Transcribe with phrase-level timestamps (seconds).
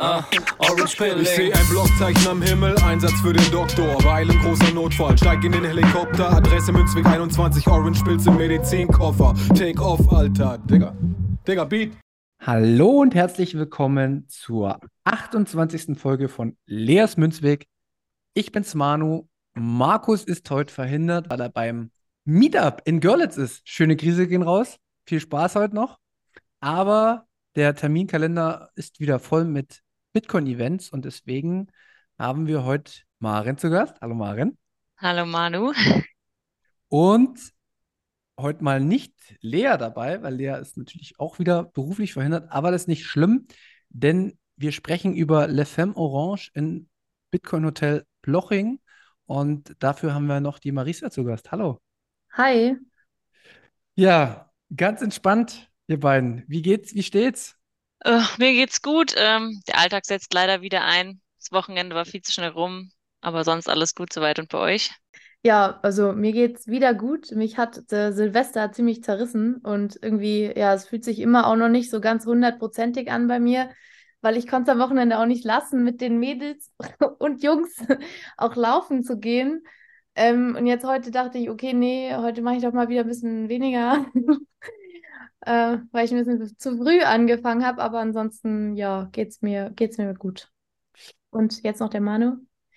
[0.00, 0.24] ah,
[0.58, 1.22] Orange Pilling.
[1.22, 4.02] Ich sehe ein Blockzeichen am Himmel, Einsatz für den Doktor.
[4.04, 6.32] Weil ein großer Notfall, steig in den Helikopter.
[6.32, 9.34] Adresse Münzweg 21, Orange Pilz im Medizinkoffer.
[9.54, 10.58] Take off, Alter.
[10.58, 10.94] Digga.
[11.46, 11.92] Digga, Beat.
[12.40, 15.98] Hallo und herzlich willkommen zur 28.
[15.98, 17.66] Folge von Leas Münzweg.
[18.32, 19.28] Ich bin's Manu.
[19.54, 21.90] Markus ist heute verhindert, weil er beim
[22.24, 23.68] Meetup in Görlitz ist.
[23.68, 24.76] Schöne Krise gehen raus.
[25.04, 25.98] Viel Spaß heute noch.
[26.60, 31.68] Aber der Terminkalender ist wieder voll mit Bitcoin-Events und deswegen
[32.18, 34.00] haben wir heute Maren zu Gast.
[34.00, 34.58] Hallo Maren.
[34.96, 35.72] Hallo Manu.
[36.88, 37.38] Und
[38.38, 42.82] heute mal nicht Lea dabei, weil Lea ist natürlich auch wieder beruflich verhindert, aber das
[42.82, 43.46] ist nicht schlimm,
[43.88, 46.88] denn wir sprechen über Le Femme Orange in
[47.30, 48.80] Bitcoin Hotel Bloching
[49.26, 51.52] und dafür haben wir noch die Marisa zu Gast.
[51.52, 51.80] Hallo.
[52.32, 52.76] Hi.
[53.94, 56.44] Ja, ganz entspannt, ihr beiden.
[56.48, 56.94] Wie geht's?
[56.94, 57.59] Wie steht's?
[58.04, 59.14] Äh, mir geht's gut.
[59.16, 61.20] Ähm, der Alltag setzt leider wieder ein.
[61.38, 64.90] Das Wochenende war viel zu schnell rum, aber sonst alles gut soweit und bei euch?
[65.42, 67.30] Ja, also mir geht's wieder gut.
[67.32, 71.68] Mich hat äh, Silvester ziemlich zerrissen und irgendwie, ja, es fühlt sich immer auch noch
[71.70, 73.70] nicht so ganz hundertprozentig an bei mir,
[74.20, 76.70] weil ich konnte es am Wochenende auch nicht lassen, mit den Mädels
[77.18, 77.74] und Jungs
[78.36, 79.64] auch laufen zu gehen.
[80.14, 83.08] Ähm, und jetzt heute dachte ich, okay, nee, heute mache ich doch mal wieder ein
[83.08, 84.04] bisschen weniger,
[85.42, 87.82] äh, weil ich ein bisschen zu früh angefangen habe.
[87.82, 90.50] Aber ansonsten, ja, geht's mir, geht's mir gut.
[91.30, 92.36] Und jetzt noch der Manu.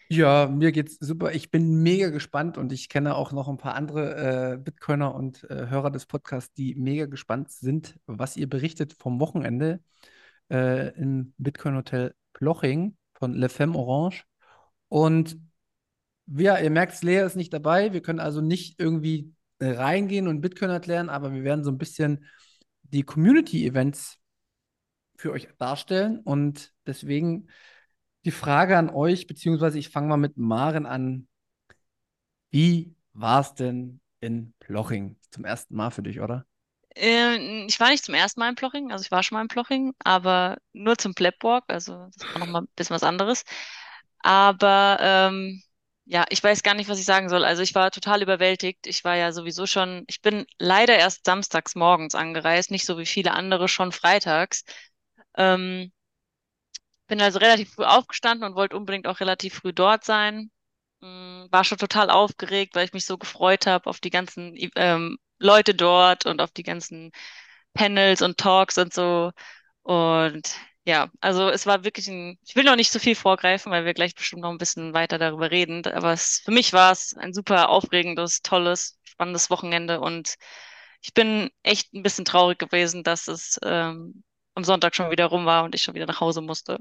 [0.10, 1.32] Ja, mir geht's super.
[1.34, 5.44] Ich bin mega gespannt und ich kenne auch noch ein paar andere äh, Bitcoiner und
[5.50, 9.82] äh, Hörer des Podcasts, die mega gespannt sind, was ihr berichtet vom Wochenende
[10.52, 14.26] äh, im Bitcoin Hotel Ploching von Le Femme Orange.
[14.88, 15.38] Und
[16.28, 17.94] ja, ihr merkt, Lea ist nicht dabei.
[17.94, 21.78] Wir können also nicht irgendwie äh, reingehen und Bitcoin erklären, aber wir werden so ein
[21.78, 22.26] bisschen
[22.94, 24.20] die Community-Events
[25.18, 26.20] für euch darstellen.
[26.20, 27.48] Und deswegen
[28.26, 31.28] die Frage an euch, beziehungsweise ich fange mal mit Maren an.
[32.52, 35.18] Wie war es denn in Ploching?
[35.32, 36.46] Zum ersten Mal für dich, oder?
[36.96, 39.48] Äh, ich war nicht zum ersten Mal in Ploching, also ich war schon mal in
[39.48, 43.44] Ploching, aber nur zum Plebwalk, also das war nochmal ein bisschen was anderes.
[44.20, 45.64] Aber ähm,
[46.06, 47.46] ja, ich weiß gar nicht, was ich sagen soll.
[47.46, 48.88] Also ich war total überwältigt.
[48.88, 53.06] Ich war ja sowieso schon, ich bin leider erst samstags morgens angereist, nicht so wie
[53.06, 54.64] viele andere schon freitags.
[55.38, 55.92] Ähm,
[57.08, 60.52] bin also relativ früh aufgestanden und wollte unbedingt auch relativ früh dort sein.
[61.02, 65.18] Mm, War schon total aufgeregt, weil ich mich so gefreut habe auf die ganzen ähm,
[65.40, 67.12] Leute dort und auf die ganzen
[67.74, 69.32] Panels und Talks und so.
[69.84, 73.86] Und ja, also es war wirklich ein, ich will noch nicht so viel vorgreifen, weil
[73.86, 75.86] wir gleich bestimmt noch ein bisschen weiter darüber reden.
[75.88, 80.36] Aber es, für mich war es ein super aufregendes, tolles, spannendes Wochenende und
[81.02, 84.24] ich bin echt ein bisschen traurig gewesen, dass es ähm,
[84.56, 86.80] am Sonntag schon wieder rum war und ich schon wieder nach Hause musste.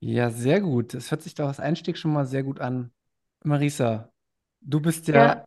[0.00, 0.94] Ja, sehr gut.
[0.94, 2.92] Das hört sich doch als Einstieg schon mal sehr gut an.
[3.44, 4.12] Marisa,
[4.60, 5.46] du bist ja,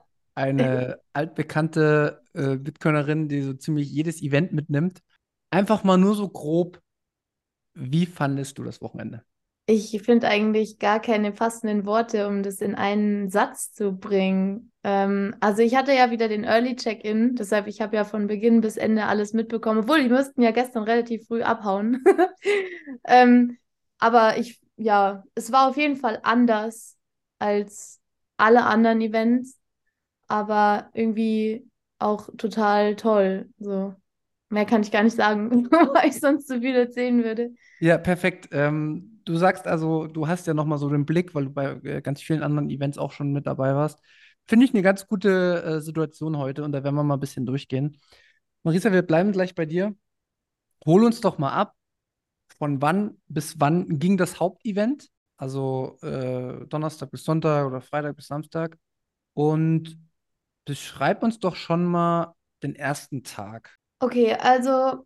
[0.58, 5.02] Ja, eine altbekannte äh, Bitcoinerin, die so ziemlich jedes Event mitnimmt.
[5.52, 6.82] Einfach mal nur so grob,
[7.76, 9.24] wie fandest du das Wochenende?
[9.68, 14.72] ich finde eigentlich gar keine passenden Worte, um das in einen Satz zu bringen.
[14.84, 18.62] Ähm, also ich hatte ja wieder den Early Check-in, deshalb ich habe ja von Beginn
[18.62, 22.04] bis Ende alles mitbekommen, obwohl die mussten ja gestern relativ früh abhauen.
[23.08, 23.58] Ähm,
[24.00, 26.98] aber ich ja, es war auf jeden Fall anders
[27.38, 28.00] als
[28.38, 29.60] alle anderen Events,
[30.28, 31.70] aber irgendwie
[32.00, 33.50] auch total toll.
[33.60, 33.96] So.
[34.50, 37.52] Mehr kann ich gar nicht sagen, weil ich sonst zu viel erzählen würde.
[37.80, 38.50] Ja, perfekt.
[38.52, 42.02] Ähm, du sagst also, du hast ja nochmal so den Blick, weil du bei äh,
[42.02, 44.00] ganz vielen anderen Events auch schon mit dabei warst.
[44.48, 47.46] Finde ich eine ganz gute äh, Situation heute und da werden wir mal ein bisschen
[47.46, 47.98] durchgehen.
[48.64, 49.96] Marisa, wir bleiben gleich bei dir.
[50.86, 51.74] Hol uns doch mal ab,
[52.58, 55.10] von wann bis wann ging das Hauptevent?
[55.38, 58.78] Also äh, Donnerstag bis Sonntag oder Freitag bis Samstag.
[59.34, 59.98] Und
[60.66, 63.78] beschreib uns doch schon mal den ersten Tag.
[64.00, 65.06] Okay, also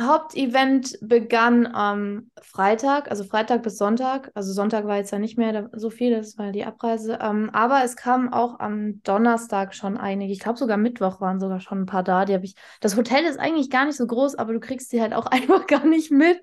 [0.00, 4.30] Hauptevent begann am Freitag, also Freitag bis Sonntag.
[4.34, 7.18] Also Sonntag war jetzt ja nicht mehr so viel, das war die Abreise.
[7.22, 10.32] Ähm, aber es kamen auch am Donnerstag schon einige.
[10.32, 12.24] Ich glaube sogar Mittwoch waren sogar schon ein paar da.
[12.26, 12.56] Die habe ich.
[12.80, 15.66] Das Hotel ist eigentlich gar nicht so groß, aber du kriegst die halt auch einfach
[15.68, 16.40] gar nicht mit.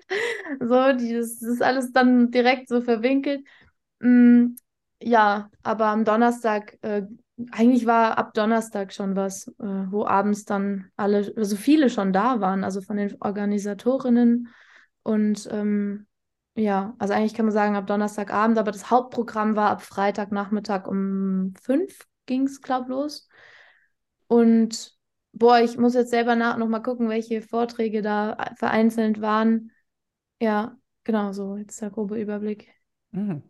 [0.60, 3.46] So, die, das, das ist alles dann direkt so verwinkelt.
[4.00, 4.56] Mm,
[5.02, 7.02] ja, aber am Donnerstag äh,
[7.52, 12.40] eigentlich war ab Donnerstag schon was, äh, wo abends dann alle, also viele schon da
[12.40, 14.48] waren, also von den Organisatorinnen.
[15.02, 16.06] Und ähm,
[16.54, 21.54] ja, also eigentlich kann man sagen ab Donnerstagabend, aber das Hauptprogramm war ab Freitagnachmittag um
[21.60, 23.28] fünf ging es, glaube ich, los.
[24.28, 24.96] Und
[25.32, 29.72] boah, ich muss jetzt selber nach noch mal gucken, welche Vorträge da vereinzelt waren.
[30.40, 32.72] Ja, genau so, jetzt der grobe Überblick.
[33.10, 33.42] Mhm.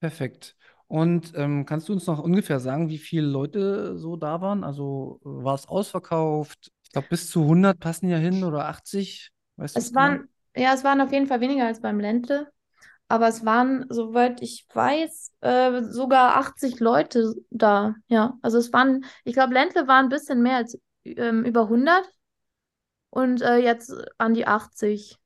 [0.00, 0.56] Perfekt.
[0.88, 4.62] Und ähm, kannst du uns noch ungefähr sagen, wie viele Leute so da waren?
[4.64, 6.70] Also war es ausverkauft?
[6.84, 9.30] Ich glaube, bis zu 100 passen ja hin oder 80.
[9.56, 12.50] Weißt Es waren, ja, es waren auf jeden Fall weniger als beim Ländle,
[13.08, 17.94] aber es waren, soweit ich weiß, äh, sogar 80 Leute da.
[18.08, 22.08] Ja, also es waren, ich glaube, Ländle waren ein bisschen mehr als ähm, über 100
[23.10, 25.18] und äh, jetzt an die 80.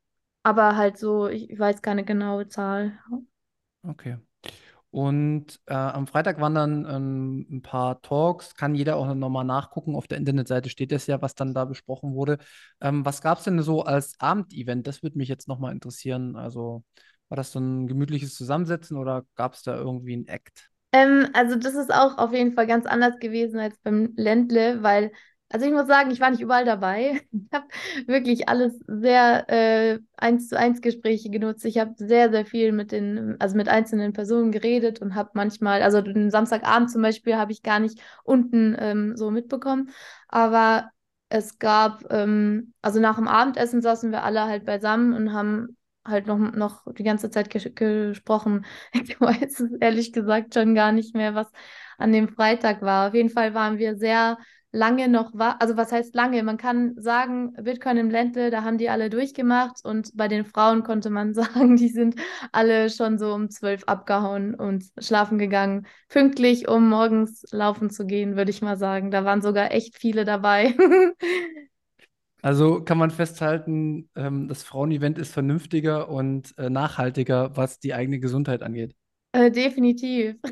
[0.45, 2.99] Aber halt so, ich weiß keine genaue Zahl.
[3.89, 4.17] Okay.
[4.91, 8.55] Und äh, am Freitag waren dann ähm, ein paar Talks.
[8.57, 9.95] Kann jeder auch nochmal nachgucken.
[9.95, 12.39] Auf der Internetseite steht das ja, was dann da besprochen wurde.
[12.81, 14.87] Ähm, was gab es denn so als Abendevent?
[14.87, 16.35] Das würde mich jetzt nochmal interessieren.
[16.35, 16.83] Also
[17.29, 20.71] war das so ein gemütliches Zusammensetzen oder gab es da irgendwie ein Act?
[20.93, 25.13] Ähm, also das ist auch auf jeden Fall ganz anders gewesen als beim Ländle, weil
[25.53, 27.21] also ich muss sagen, ich war nicht überall dabei.
[27.33, 27.67] Ich habe
[28.07, 31.65] wirklich alles sehr äh, eins zu eins Gespräche genutzt.
[31.65, 35.83] Ich habe sehr, sehr viel mit den, also mit einzelnen Personen geredet und habe manchmal,
[35.83, 39.91] also den Samstagabend zum Beispiel habe ich gar nicht unten ähm, so mitbekommen.
[40.29, 40.91] Aber
[41.29, 45.77] es gab, ähm, also nach dem Abendessen saßen wir alle halt beisammen und haben
[46.07, 48.65] halt noch, noch die ganze Zeit ges gesprochen.
[48.93, 51.51] Ich weiß ehrlich gesagt schon gar nicht mehr, was
[51.99, 53.09] an dem Freitag war.
[53.09, 54.39] Auf jeden Fall waren wir sehr
[54.73, 56.43] lange noch war, also was heißt lange?
[56.43, 60.83] Man kann sagen, Bitcoin im Ländle, da haben die alle durchgemacht und bei den Frauen
[60.85, 62.17] konnte man sagen, die sind
[62.53, 65.87] alle schon so um zwölf abgehauen und schlafen gegangen.
[66.09, 69.11] Pünktlich, um morgens laufen zu gehen, würde ich mal sagen.
[69.11, 70.75] Da waren sogar echt viele dabei.
[72.43, 78.19] Also kann man festhalten, ähm, das Frauenevent ist vernünftiger und äh, nachhaltiger, was die eigene
[78.19, 78.95] Gesundheit angeht.
[79.33, 80.37] Äh, definitiv.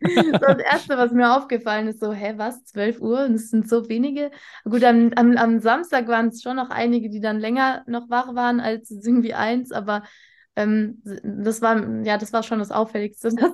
[0.00, 3.88] das Erste, was mir aufgefallen ist, so, hä, was, 12 Uhr und es sind so
[3.90, 4.30] wenige.
[4.64, 8.34] Gut, am, am, am Samstag waren es schon noch einige, die dann länger noch wach
[8.34, 10.02] waren als irgendwie eins, aber
[10.56, 13.52] ähm, das war, ja, das war schon das Auffälligste, dass,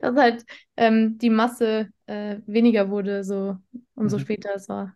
[0.00, 0.44] dass halt
[0.76, 3.56] ähm, die Masse äh, weniger wurde, so
[3.94, 4.20] umso mhm.
[4.20, 4.94] später es war.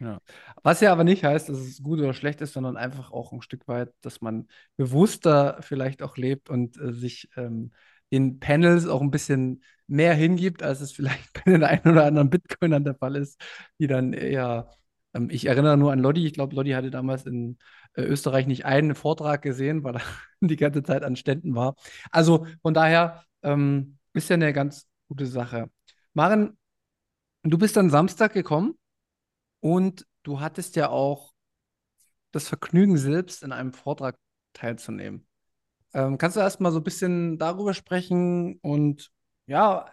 [0.00, 0.20] Ja.
[0.62, 3.42] Was ja aber nicht heißt, dass es gut oder schlecht ist, sondern einfach auch ein
[3.42, 7.72] Stück weit, dass man bewusster vielleicht auch lebt und äh, sich ähm,
[8.12, 12.30] den Panels auch ein bisschen mehr hingibt, als es vielleicht bei den ein oder anderen
[12.30, 13.40] Bitcoinern der Fall ist,
[13.78, 14.70] die dann eher,
[15.14, 17.58] ähm, ich erinnere nur an Lodi, ich glaube, Lodi hatte damals in
[17.94, 20.02] äh, Österreich nicht einen Vortrag gesehen, weil er
[20.40, 21.74] die ganze Zeit an Ständen war.
[22.10, 25.70] Also von daher ähm, ist ja eine ganz gute Sache.
[26.14, 26.58] Maren,
[27.42, 28.74] du bist dann Samstag gekommen
[29.60, 31.32] und du hattest ja auch
[32.32, 34.18] das Vergnügen, selbst in einem Vortrag
[34.52, 35.27] teilzunehmen.
[35.94, 39.10] Ähm, kannst du erst mal so ein bisschen darüber sprechen und
[39.46, 39.90] ja,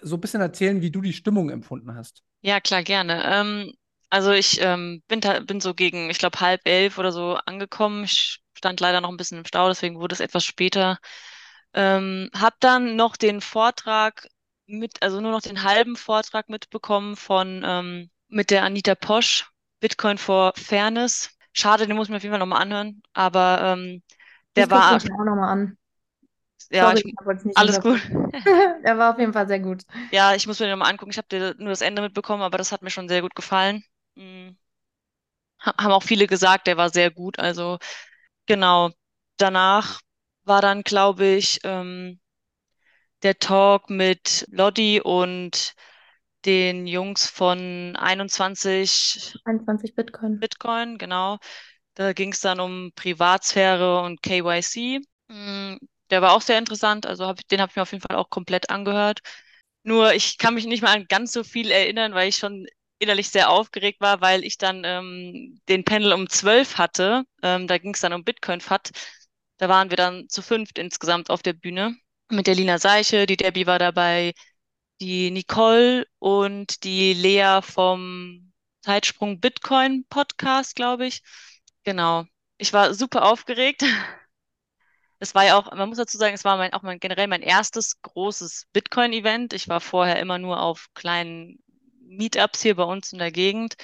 [0.00, 2.22] so ein bisschen erzählen, wie du die Stimmung empfunden hast?
[2.40, 3.22] Ja, klar, gerne.
[3.24, 3.72] Ähm,
[4.10, 8.04] also ich ähm, bin, bin so gegen, ich glaube, halb elf oder so angekommen.
[8.04, 10.98] Ich stand leider noch ein bisschen im Stau, deswegen wurde es etwas später.
[11.74, 14.26] Ähm, hab dann noch den Vortrag
[14.66, 20.18] mit, also nur noch den halben Vortrag mitbekommen von ähm, mit der Anita Posch, Bitcoin
[20.18, 21.30] for Fairness.
[21.52, 23.02] Schade, den muss ich mir auf jeden Fall nochmal anhören.
[23.14, 24.02] Aber ähm,
[24.56, 24.96] der ich war.
[24.96, 25.76] Ich auch nochmal an.
[26.70, 28.00] Ja, Sorry, ich alles gut.
[28.84, 29.82] der war auf jeden Fall sehr gut.
[30.10, 31.10] Ja, ich muss mir den nochmal angucken.
[31.10, 33.84] Ich habe nur das Ende mitbekommen, aber das hat mir schon sehr gut gefallen.
[34.16, 34.56] Hm.
[35.58, 37.38] Haben auch viele gesagt, der war sehr gut.
[37.38, 37.78] Also
[38.46, 38.90] genau.
[39.36, 40.00] Danach
[40.44, 42.20] war dann, glaube ich, ähm,
[43.22, 45.74] der Talk mit Lodi und
[46.44, 50.40] den Jungs von 21 21 Bitcoin.
[50.40, 51.38] Bitcoin, genau.
[51.94, 55.00] Da ging es dann um Privatsphäre und KYC.
[55.28, 55.76] Mm,
[56.10, 58.30] Der war auch sehr interessant, also hab, den habe ich mir auf jeden Fall auch
[58.30, 59.20] komplett angehört.
[59.84, 62.66] Nur ich kann mich nicht mal an ganz so viel erinnern, weil ich schon
[62.98, 67.24] innerlich sehr aufgeregt war, weil ich dann ähm, den Panel um 12 hatte.
[67.42, 68.90] Ähm, da ging es dann um Bitcoin-FAT.
[69.58, 71.96] Da waren wir dann zu fünft insgesamt auf der Bühne.
[72.30, 74.32] Mit der Lina Seiche, die Debbie war dabei,
[75.00, 81.22] die Nicole und die Lea vom Zeitsprung Bitcoin Podcast, glaube ich.
[81.84, 82.24] Genau.
[82.58, 83.84] Ich war super aufgeregt.
[85.18, 87.42] Es war ja auch, man muss dazu sagen, es war mein, auch mein, generell mein
[87.42, 89.52] erstes großes Bitcoin-Event.
[89.52, 91.58] Ich war vorher immer nur auf kleinen
[92.00, 93.76] Meetups hier bei uns in der Gegend.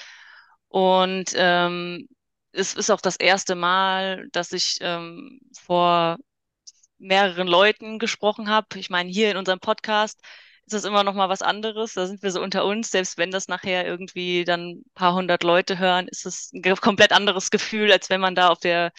[0.69, 2.09] Und ähm,
[2.53, 6.17] es ist auch das erste Mal, dass ich ähm, vor
[6.99, 8.67] mehreren Leuten gesprochen habe.
[8.79, 10.21] Ich meine, hier in unserem Podcast
[10.69, 11.95] ist das immer noch mal was anderes.
[11.95, 12.91] Da sind wir so unter uns.
[12.91, 17.13] Selbst wenn das nachher irgendwie dann ein paar hundert Leute hören, ist es ein komplett
[17.13, 18.93] anderes Gefühl, als wenn man da auf der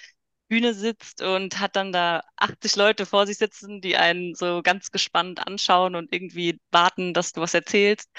[0.49, 4.91] Bühne sitzt und hat dann da 80 Leute vor sich sitzen, die einen so ganz
[4.91, 8.09] gespannt anschauen und irgendwie warten, dass du was erzählst.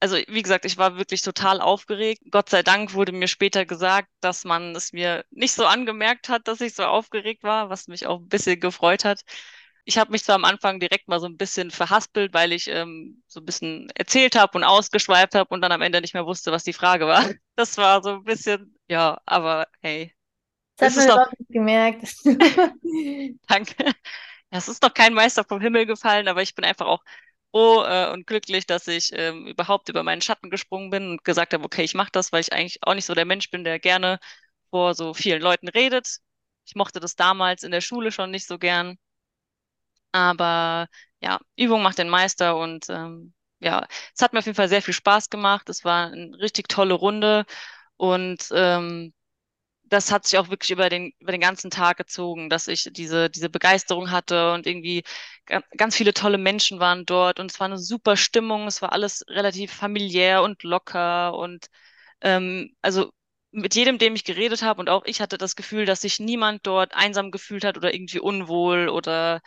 [0.00, 2.22] Also, wie gesagt, ich war wirklich total aufgeregt.
[2.30, 6.48] Gott sei Dank wurde mir später gesagt, dass man es mir nicht so angemerkt hat,
[6.48, 9.22] dass ich so aufgeregt war, was mich auch ein bisschen gefreut hat.
[9.86, 13.22] Ich habe mich zwar am Anfang direkt mal so ein bisschen verhaspelt, weil ich ähm,
[13.28, 16.52] so ein bisschen erzählt habe und ausgeschweift habe und dann am Ende nicht mehr wusste,
[16.52, 17.24] was die Frage war.
[17.56, 20.14] Das war so ein bisschen, ja, aber hey,
[20.78, 22.04] Das es hat ist man doch, nicht gemerkt.
[23.48, 23.74] danke.
[24.52, 27.02] Ja, Es ist noch kein Meister vom Himmel gefallen, aber ich bin einfach auch
[27.52, 31.54] froh äh, und glücklich, dass ich ähm, überhaupt über meinen Schatten gesprungen bin und gesagt
[31.54, 33.78] habe, okay, ich mache das, weil ich eigentlich auch nicht so der Mensch bin, der
[33.80, 34.20] gerne
[34.70, 36.18] vor so vielen Leuten redet.
[36.66, 38.98] Ich mochte das damals in der Schule schon nicht so gern,
[40.16, 40.88] aber
[41.20, 44.82] ja, Übung macht den Meister und ähm, ja, es hat mir auf jeden Fall sehr
[44.82, 45.68] viel Spaß gemacht.
[45.68, 47.46] Es war eine richtig tolle Runde
[47.96, 49.14] und ähm,
[49.88, 53.30] das hat sich auch wirklich über den, über den ganzen Tag gezogen, dass ich diese,
[53.30, 55.04] diese Begeisterung hatte und irgendwie
[55.46, 58.92] ga- ganz viele tolle Menschen waren dort und es war eine super Stimmung, es war
[58.92, 61.66] alles relativ familiär und locker und
[62.20, 63.10] ähm, also
[63.52, 66.66] mit jedem, dem ich geredet habe und auch ich hatte das Gefühl, dass sich niemand
[66.66, 69.40] dort einsam gefühlt hat oder irgendwie unwohl oder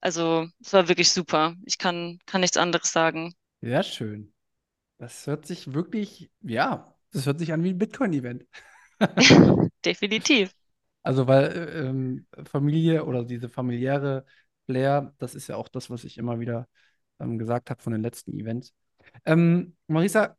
[0.00, 1.54] also es war wirklich super.
[1.64, 3.34] Ich kann, kann nichts anderes sagen.
[3.60, 4.32] Sehr schön.
[4.98, 8.46] Das hört sich wirklich, ja, das hört sich an wie ein Bitcoin-Event.
[9.84, 10.54] Definitiv.
[11.02, 14.24] Also, weil äh, ähm, Familie oder diese familiäre
[14.66, 16.68] Flair, das ist ja auch das, was ich immer wieder
[17.18, 18.74] ähm, gesagt habe von den letzten Events.
[19.24, 20.36] Ähm, Marisa,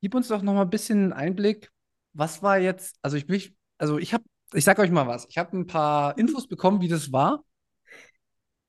[0.00, 1.70] gib uns doch noch mal ein bisschen Einblick.
[2.12, 3.42] Was war jetzt, also ich will,
[3.78, 6.88] also ich habe, ich sag euch mal was, ich habe ein paar Infos bekommen, wie
[6.88, 7.44] das war.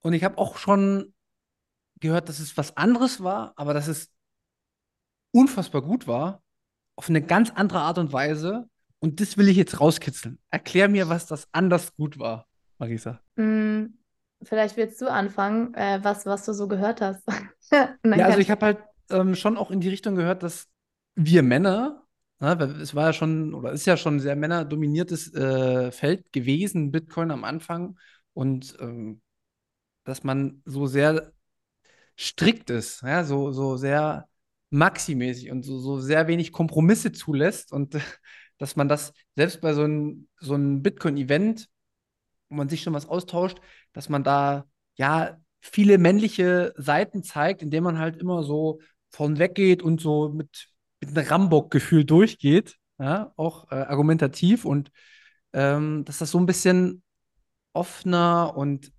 [0.01, 1.13] Und ich habe auch schon
[2.00, 4.10] gehört, dass es was anderes war, aber dass es
[5.32, 6.41] unfassbar gut war,
[6.96, 8.70] auf eine ganz andere Art und Weise.
[9.00, 10.39] Und das will ich jetzt rauskitzeln.
[10.50, 13.22] Erklär mir, was das anders gut war, Marisa.
[13.38, 13.98] Hm,
[14.41, 17.24] vielleicht willst du anfangen, äh, was, was du so gehört hast.
[17.72, 18.79] Ja, also ich habe halt
[19.12, 20.65] ähm, schon auch in die Richtung gehört, dass
[21.13, 22.03] wir Männer,
[22.39, 26.32] ne, weil es war ja schon, oder ist ja schon ein sehr männerdominiertes äh, Feld
[26.32, 28.00] gewesen, Bitcoin am Anfang.
[28.34, 29.22] Und ähm,
[30.10, 31.32] dass man so sehr
[32.18, 34.28] strikt ist, ja, so, so sehr
[34.72, 37.96] maximäßig und so, so sehr wenig Kompromisse zulässt und
[38.58, 41.70] dass man das selbst bei so einem so einem Bitcoin-Event,
[42.50, 43.60] wo man sich schon was austauscht,
[43.94, 48.80] dass man da ja viele männliche Seiten zeigt, indem man halt immer so
[49.12, 50.70] von weggeht und so mit,
[51.01, 54.92] mit einem Rambock-Gefühl durchgeht, ja, auch äh, argumentativ und
[55.54, 57.01] ähm, dass das so ein bisschen
[57.74, 58.92] offener und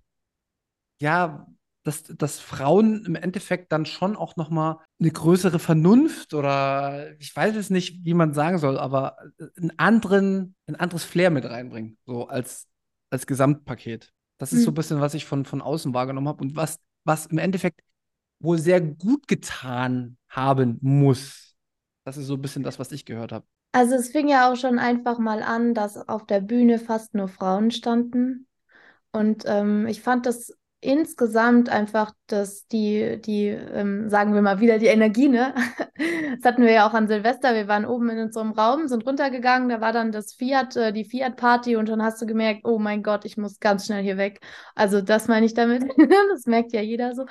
[1.01, 1.47] ja,
[1.83, 7.35] dass, dass Frauen im Endeffekt dann schon auch noch mal eine größere Vernunft oder ich
[7.35, 9.17] weiß es nicht, wie man sagen soll, aber
[9.57, 12.67] einen anderen, ein anderes Flair mit reinbringen, so als,
[13.09, 14.13] als Gesamtpaket.
[14.37, 14.75] Das ist so ein Hm.
[14.75, 17.81] bisschen, was ich von, von außen wahrgenommen habe und was, was im Endeffekt
[18.39, 21.55] wohl sehr gut getan haben muss.
[22.05, 23.45] Das ist so ein bisschen das, was ich gehört habe.
[23.73, 27.27] Also es fing ja auch schon einfach mal an, dass auf der Bühne fast nur
[27.27, 28.47] Frauen standen.
[29.11, 34.79] Und ähm, ich fand das insgesamt einfach, dass die, die, ähm, sagen wir mal wieder,
[34.79, 35.53] die Energie, ne?
[36.41, 37.53] Das hatten wir ja auch an Silvester.
[37.53, 41.05] Wir waren oben in unserem Raum, sind runtergegangen, da war dann das Fiat, äh, die
[41.05, 44.39] Fiat-Party und dann hast du gemerkt, oh mein Gott, ich muss ganz schnell hier weg.
[44.73, 45.83] Also das meine ich damit.
[46.31, 47.25] Das merkt ja jeder so.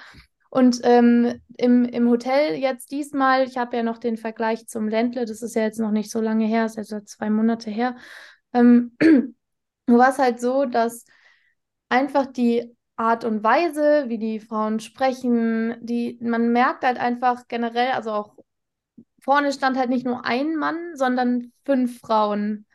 [0.50, 5.24] Und ähm, im, im Hotel jetzt diesmal, ich habe ja noch den Vergleich zum Ländle,
[5.24, 7.96] das ist ja jetzt noch nicht so lange her, ist jetzt zwei Monate her.
[8.52, 8.96] Ähm,
[9.86, 11.04] war es halt so, dass
[11.88, 17.92] einfach die Art und Weise, wie die Frauen sprechen, die, man merkt halt einfach generell,
[17.92, 18.34] also auch
[19.22, 22.66] vorne stand halt nicht nur ein Mann, sondern fünf Frauen.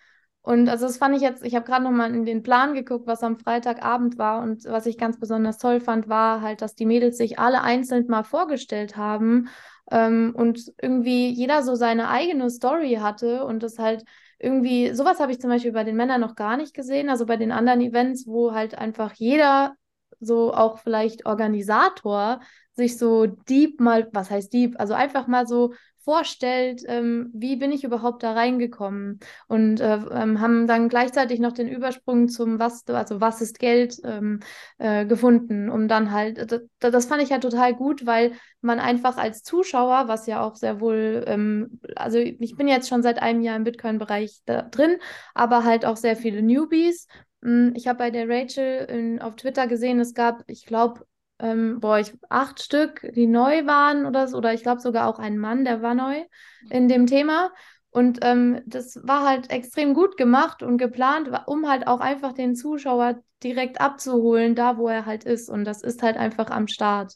[0.41, 3.21] Und also das fand ich jetzt, ich habe gerade nochmal in den Plan geguckt, was
[3.21, 7.17] am Freitagabend war und was ich ganz besonders toll fand, war halt, dass die Mädels
[7.17, 9.49] sich alle einzeln mal vorgestellt haben
[9.91, 14.03] ähm, und irgendwie jeder so seine eigene Story hatte und das halt
[14.39, 17.37] irgendwie, sowas habe ich zum Beispiel bei den Männern noch gar nicht gesehen, also bei
[17.37, 19.75] den anderen Events, wo halt einfach jeder
[20.19, 22.39] so auch vielleicht Organisator
[22.73, 25.73] sich so deep mal, was heißt deep, also einfach mal so
[26.05, 31.51] vorstellt, ähm, wie bin ich überhaupt da reingekommen und äh, ähm, haben dann gleichzeitig noch
[31.51, 34.39] den Übersprung zum was, also was ist Geld ähm,
[34.77, 39.17] äh, gefunden, um dann halt, das, das, fand ich halt total gut, weil man einfach
[39.17, 43.41] als Zuschauer, was ja auch sehr wohl, ähm, also ich bin jetzt schon seit einem
[43.41, 44.97] Jahr im Bitcoin-Bereich drin,
[45.33, 47.07] aber halt auch sehr viele Newbies.
[47.45, 51.05] Hm, ich habe bei der Rachel in, auf Twitter gesehen, es gab, ich glaube,
[51.37, 55.19] ähm, boah, ich, acht Stück, die neu waren oder so, oder ich glaube sogar auch
[55.19, 56.23] ein Mann, der war neu
[56.71, 57.51] in dem Thema.
[57.91, 62.55] Und ähm, das war halt extrem gut gemacht und geplant, um halt auch einfach den
[62.55, 65.47] Zuschauer direkt abzuholen, da wo er halt ist.
[65.49, 67.13] Und das ist halt einfach am Start.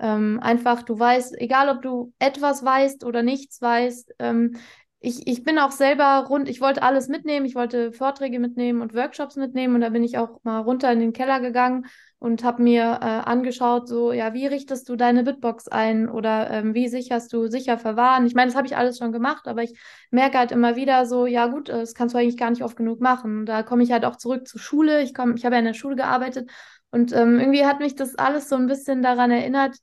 [0.00, 4.56] Ähm, einfach, du weißt, egal ob du etwas weißt oder nichts weißt, ähm,
[5.00, 8.94] ich, ich bin auch selber rund, ich wollte alles mitnehmen, ich wollte Vorträge mitnehmen und
[8.94, 11.86] Workshops mitnehmen und da bin ich auch mal runter in den Keller gegangen
[12.18, 16.74] und habe mir äh, angeschaut, so, ja, wie richtest du deine Bitbox ein oder ähm,
[16.74, 18.26] wie sicherst du sicher verwahren?
[18.26, 19.78] Ich meine, das habe ich alles schon gemacht, aber ich
[20.10, 23.00] merke halt immer wieder so, ja gut, das kannst du eigentlich gar nicht oft genug
[23.00, 23.46] machen.
[23.46, 25.02] Da komme ich halt auch zurück zur Schule.
[25.02, 26.50] Ich komme, ich habe ja in der Schule gearbeitet
[26.90, 29.76] und ähm, irgendwie hat mich das alles so ein bisschen daran erinnert,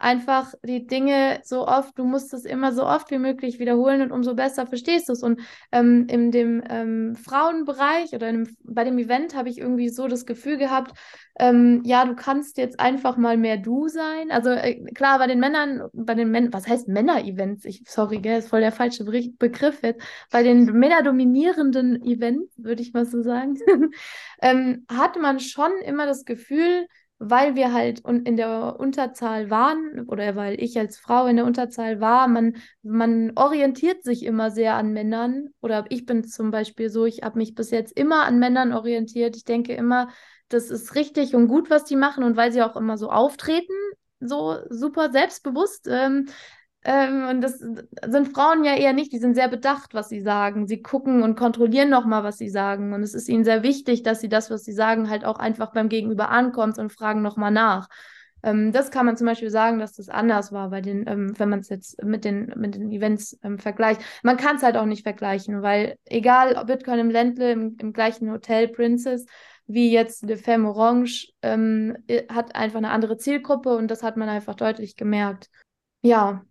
[0.00, 4.12] einfach die Dinge so oft, du musst es immer so oft wie möglich wiederholen und
[4.12, 5.22] umso besser verstehst du es.
[5.22, 5.40] Und
[5.72, 10.24] ähm, in dem ähm, Frauenbereich oder dem, bei dem Event habe ich irgendwie so das
[10.24, 10.92] Gefühl gehabt,
[11.38, 14.30] ähm, ja, du kannst jetzt einfach mal mehr du sein.
[14.30, 17.64] Also äh, klar, bei den Männern, bei den Männern, was heißt Männer-Events?
[17.66, 20.02] Ich, sorry, gell, ist voll der falsche Begriff jetzt.
[20.30, 23.58] Bei den männerdominierenden Events, würde ich mal so sagen,
[24.42, 26.86] ähm, hat man schon immer das Gefühl,
[27.22, 32.00] weil wir halt in der Unterzahl waren oder weil ich als Frau in der Unterzahl
[32.00, 37.04] war, man, man orientiert sich immer sehr an Männern oder ich bin zum Beispiel so,
[37.04, 39.36] ich habe mich bis jetzt immer an Männern orientiert.
[39.36, 40.08] Ich denke immer,
[40.48, 43.74] das ist richtig und gut, was die machen und weil sie auch immer so auftreten,
[44.20, 46.26] so super selbstbewusst, ähm,
[46.82, 50.66] ähm, und das sind Frauen ja eher nicht, die sind sehr bedacht, was sie sagen.
[50.66, 52.94] Sie gucken und kontrollieren nochmal, was sie sagen.
[52.94, 55.72] Und es ist ihnen sehr wichtig, dass sie das, was sie sagen, halt auch einfach
[55.72, 57.88] beim Gegenüber ankommt und fragen nochmal nach.
[58.42, 61.50] Ähm, das kann man zum Beispiel sagen, dass das anders war bei den, ähm, wenn
[61.50, 64.00] man es jetzt mit den, mit den Events ähm, vergleicht.
[64.22, 67.92] Man kann es halt auch nicht vergleichen, weil egal ob Bitcoin im Ländle, im, im
[67.92, 69.26] gleichen Hotel Princess,
[69.66, 71.96] wie jetzt Le Femme Orange, ähm,
[72.30, 75.50] hat einfach eine andere Zielgruppe und das hat man einfach deutlich gemerkt.
[76.02, 76.42] Ja,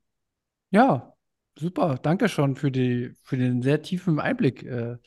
[0.71, 1.13] ja,
[1.55, 1.99] super.
[2.01, 4.63] Danke schon für die, für den sehr tiefen Einblick.
[4.63, 4.97] Äh,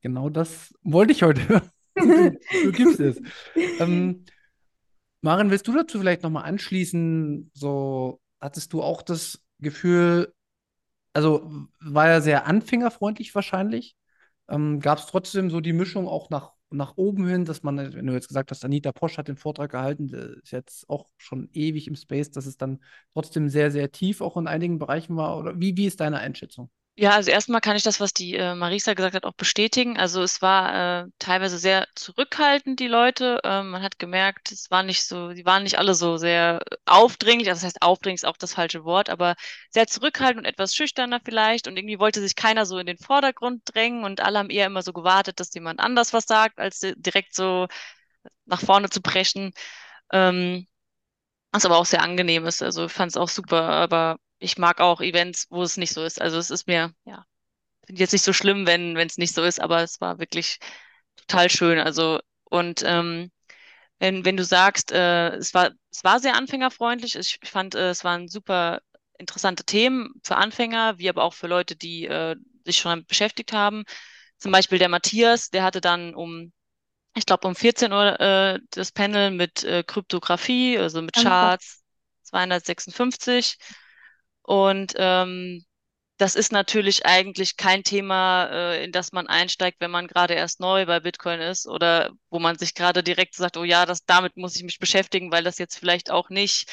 [0.00, 1.70] genau das wollte ich heute hören.
[1.96, 3.20] du, du gibst es.
[3.80, 4.24] Ähm,
[5.20, 7.50] Maren, willst du dazu vielleicht nochmal anschließen?
[7.54, 10.32] So, hattest du auch das Gefühl,
[11.12, 11.50] also
[11.80, 13.96] war er sehr anfängerfreundlich wahrscheinlich?
[14.48, 18.06] Ähm, Gab es trotzdem so die Mischung auch nach nach oben hin, dass man, wenn
[18.06, 20.08] du jetzt gesagt hast, Anita Posch hat den Vortrag gehalten,
[20.42, 22.80] ist jetzt auch schon ewig im Space, dass es dann
[23.14, 25.38] trotzdem sehr, sehr tief auch in einigen Bereichen war?
[25.38, 26.70] Oder wie, wie ist deine Einschätzung?
[27.00, 29.96] Ja, also erstmal kann ich das, was die äh, Marisa gesagt hat, auch bestätigen.
[29.98, 33.38] Also es war äh, teilweise sehr zurückhaltend, die Leute.
[33.44, 37.48] Ähm, man hat gemerkt, es war nicht so, die waren nicht alle so sehr aufdringlich.
[37.50, 39.36] Also das heißt, aufdringlich ist auch das falsche Wort, aber
[39.70, 41.68] sehr zurückhaltend und etwas schüchterner vielleicht.
[41.68, 44.82] Und irgendwie wollte sich keiner so in den Vordergrund drängen und alle haben eher immer
[44.82, 47.68] so gewartet, dass jemand anders was sagt, als direkt so
[48.46, 49.52] nach vorne zu brechen.
[50.12, 50.66] Ähm,
[51.52, 52.62] was aber auch sehr angenehm ist.
[52.62, 56.20] Also fand es auch super, aber ich mag auch Events, wo es nicht so ist.
[56.20, 57.24] Also es ist mir, ja,
[57.86, 60.58] finde jetzt nicht so schlimm, wenn wenn es nicht so ist, aber es war wirklich
[61.16, 61.78] total schön.
[61.78, 63.30] Also und ähm,
[63.98, 67.16] wenn wenn du sagst, äh, es war es war sehr anfängerfreundlich.
[67.16, 68.80] Ich fand, äh, es waren super
[69.18, 73.52] interessante Themen für Anfänger, wie aber auch für Leute, die äh, sich schon damit beschäftigt
[73.52, 73.84] haben.
[74.38, 76.52] Zum Beispiel der Matthias, der hatte dann um
[77.16, 81.82] ich glaube um 14 Uhr äh, das Panel mit äh, Kryptographie, also mit Charts
[82.22, 83.58] 256
[84.48, 85.62] und ähm,
[86.16, 90.58] das ist natürlich eigentlich kein Thema, äh, in das man einsteigt, wenn man gerade erst
[90.60, 94.38] neu bei Bitcoin ist oder wo man sich gerade direkt sagt, oh ja, das, damit
[94.38, 96.70] muss ich mich beschäftigen, weil das jetzt vielleicht auch nicht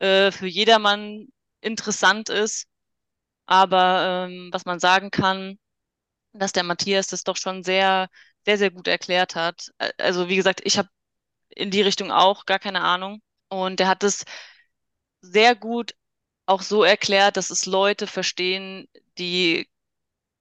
[0.00, 1.28] äh, für jedermann
[1.60, 2.66] interessant ist.
[3.46, 5.58] Aber ähm, was man sagen kann,
[6.32, 8.08] dass der Matthias das doch schon sehr,
[8.44, 9.68] sehr, sehr gut erklärt hat.
[9.98, 10.88] Also wie gesagt, ich habe
[11.50, 13.22] in die Richtung auch, gar keine Ahnung.
[13.48, 14.24] Und der hat es
[15.20, 15.94] sehr gut
[16.46, 19.68] auch so erklärt, dass es Leute verstehen, die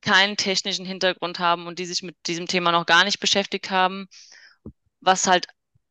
[0.01, 4.07] keinen technischen Hintergrund haben und die sich mit diesem Thema noch gar nicht beschäftigt haben,
[5.01, 5.47] was halt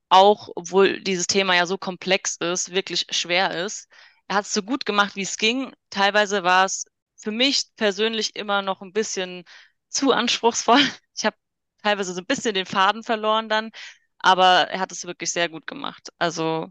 [0.09, 3.89] auch, obwohl dieses Thema ja so komplex ist, wirklich schwer ist.
[4.29, 5.73] Er hat es so gut gemacht, wie es ging.
[5.91, 9.45] Teilweise war es für mich persönlich immer noch ein bisschen
[9.89, 10.81] zu anspruchsvoll.
[11.17, 11.37] Ich habe
[11.83, 13.71] teilweise so ein bisschen den Faden verloren dann,
[14.19, 16.09] aber er hat es wirklich sehr gut gemacht.
[16.19, 16.69] Also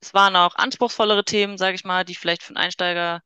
[0.00, 3.22] es waren auch anspruchsvollere Themen, sage ich mal, die vielleicht für einen Einsteiger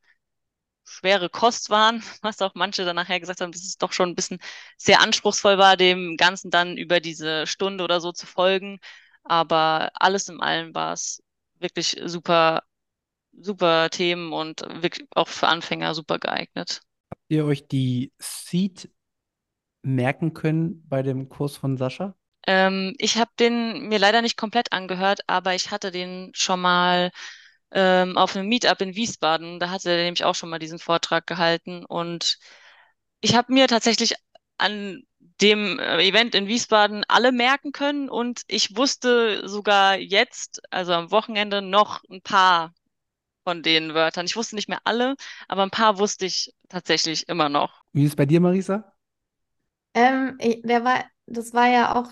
[0.84, 4.14] schwere Kost waren, was auch manche dann nachher gesagt haben, dass es doch schon ein
[4.14, 4.38] bisschen
[4.76, 8.78] sehr anspruchsvoll war, dem Ganzen dann über diese Stunde oder so zu folgen.
[9.24, 11.22] Aber alles in allem war es
[11.58, 12.64] wirklich super,
[13.32, 16.82] super Themen und wirklich auch für Anfänger super geeignet.
[17.10, 18.90] Habt ihr euch die Seed
[19.82, 22.16] merken können bei dem Kurs von Sascha?
[22.46, 27.10] Ähm, ich habe den mir leider nicht komplett angehört, aber ich hatte den schon mal
[27.72, 29.60] ähm, auf einem Meetup in Wiesbaden.
[29.60, 31.84] Da hatte er nämlich auch schon mal diesen Vortrag gehalten.
[31.84, 32.38] Und
[33.20, 34.14] ich habe mir tatsächlich
[34.58, 35.02] an
[35.40, 41.10] dem äh, Event in Wiesbaden alle merken können und ich wusste sogar jetzt, also am
[41.10, 42.72] Wochenende, noch ein paar
[43.44, 44.26] von den Wörtern.
[44.26, 45.16] Ich wusste nicht mehr alle,
[45.48, 47.82] aber ein paar wusste ich tatsächlich immer noch.
[47.94, 48.92] Wie ist es bei dir, Marisa?
[49.94, 52.10] Ähm, ich, der war, das war ja auch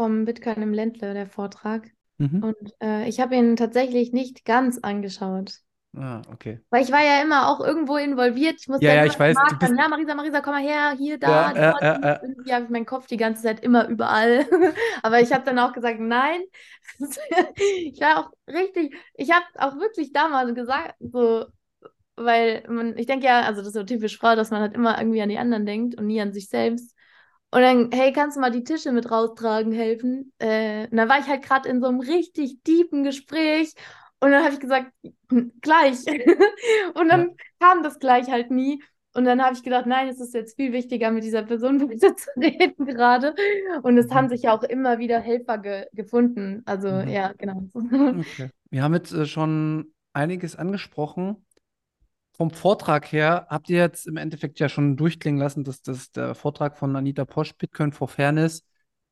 [0.00, 1.90] vom Bitcoin im Ländle, der Vortrag.
[2.16, 2.42] Mhm.
[2.42, 5.58] Und äh, ich habe ihn tatsächlich nicht ganz angeschaut.
[5.94, 6.58] Ah, okay.
[6.70, 8.56] Weil ich war ja immer auch irgendwo involviert.
[8.60, 9.74] Ich musste Ja, ja, ich weiß, du bist.
[9.76, 11.82] ja, Marisa, Marisa, komm mal her, hier, Ja, da, äh, dort.
[11.82, 12.18] äh, äh.
[12.22, 14.46] Irgendwie habe ich meinen Kopf die ganze Zeit immer überall.
[15.02, 16.40] Aber ich habe dann auch gesagt, nein.
[17.58, 21.44] Ich war auch richtig, ich habe auch wirklich damals gesagt, so,
[22.16, 24.98] weil man, ich denke ja, also das ist so typisch Frau, dass man halt immer
[24.98, 26.94] irgendwie an die anderen denkt und nie an sich selbst.
[27.52, 30.32] Und dann, hey, kannst du mal die Tische mit raustragen helfen?
[30.38, 33.74] Äh, und dann war ich halt gerade in so einem richtig tiefen Gespräch
[34.20, 34.92] und dann habe ich gesagt,
[35.30, 35.98] "Hm, gleich.
[36.94, 38.82] Und dann kam das gleich halt nie.
[39.14, 42.14] Und dann habe ich gedacht, nein, es ist jetzt viel wichtiger, mit dieser Person weiter
[42.16, 43.34] zu reden gerade.
[43.82, 46.62] Und es haben sich ja auch immer wieder Helfer ge gefunden.
[46.66, 47.08] Also Mhm.
[47.10, 47.62] ja, genau.
[48.20, 48.50] Okay.
[48.70, 51.46] Wir haben jetzt äh, schon einiges angesprochen.
[52.40, 56.34] Vom Vortrag her habt ihr jetzt im Endeffekt ja schon durchklingen lassen, dass das der
[56.34, 58.64] Vortrag von Anita Posch, Bitcoin for Fairness,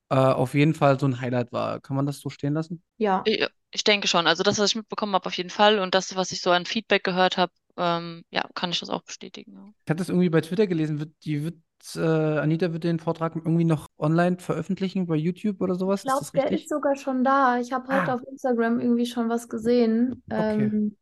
[0.08, 1.78] äh, auf jeden Fall so ein Highlight war.
[1.80, 2.82] Kann man das so stehen lassen?
[2.96, 3.20] Ja.
[3.26, 4.26] Ich, ich denke schon.
[4.26, 5.78] Also das, was ich mitbekommen habe, auf jeden Fall.
[5.78, 9.02] Und das, was ich so an Feedback gehört habe, ähm, ja, kann ich das auch
[9.02, 9.52] bestätigen.
[9.52, 9.68] Ja.
[9.84, 11.56] Ich hatte es irgendwie bei Twitter gelesen, wird, die wird,
[11.96, 16.00] äh, Anita wird den Vortrag irgendwie noch online veröffentlichen bei YouTube oder sowas.
[16.00, 16.62] Ich glaube, das der richtig?
[16.62, 17.58] ist sogar schon da.
[17.58, 18.14] Ich habe heute Ah.
[18.14, 20.22] auf Instagram irgendwie schon was gesehen.
[20.30, 20.64] Okay.
[20.64, 20.96] Ähm,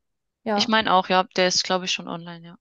[0.46, 0.58] ja.
[0.58, 2.58] Ich meine auch, ja, der ist, glaube ich, schon online, ja.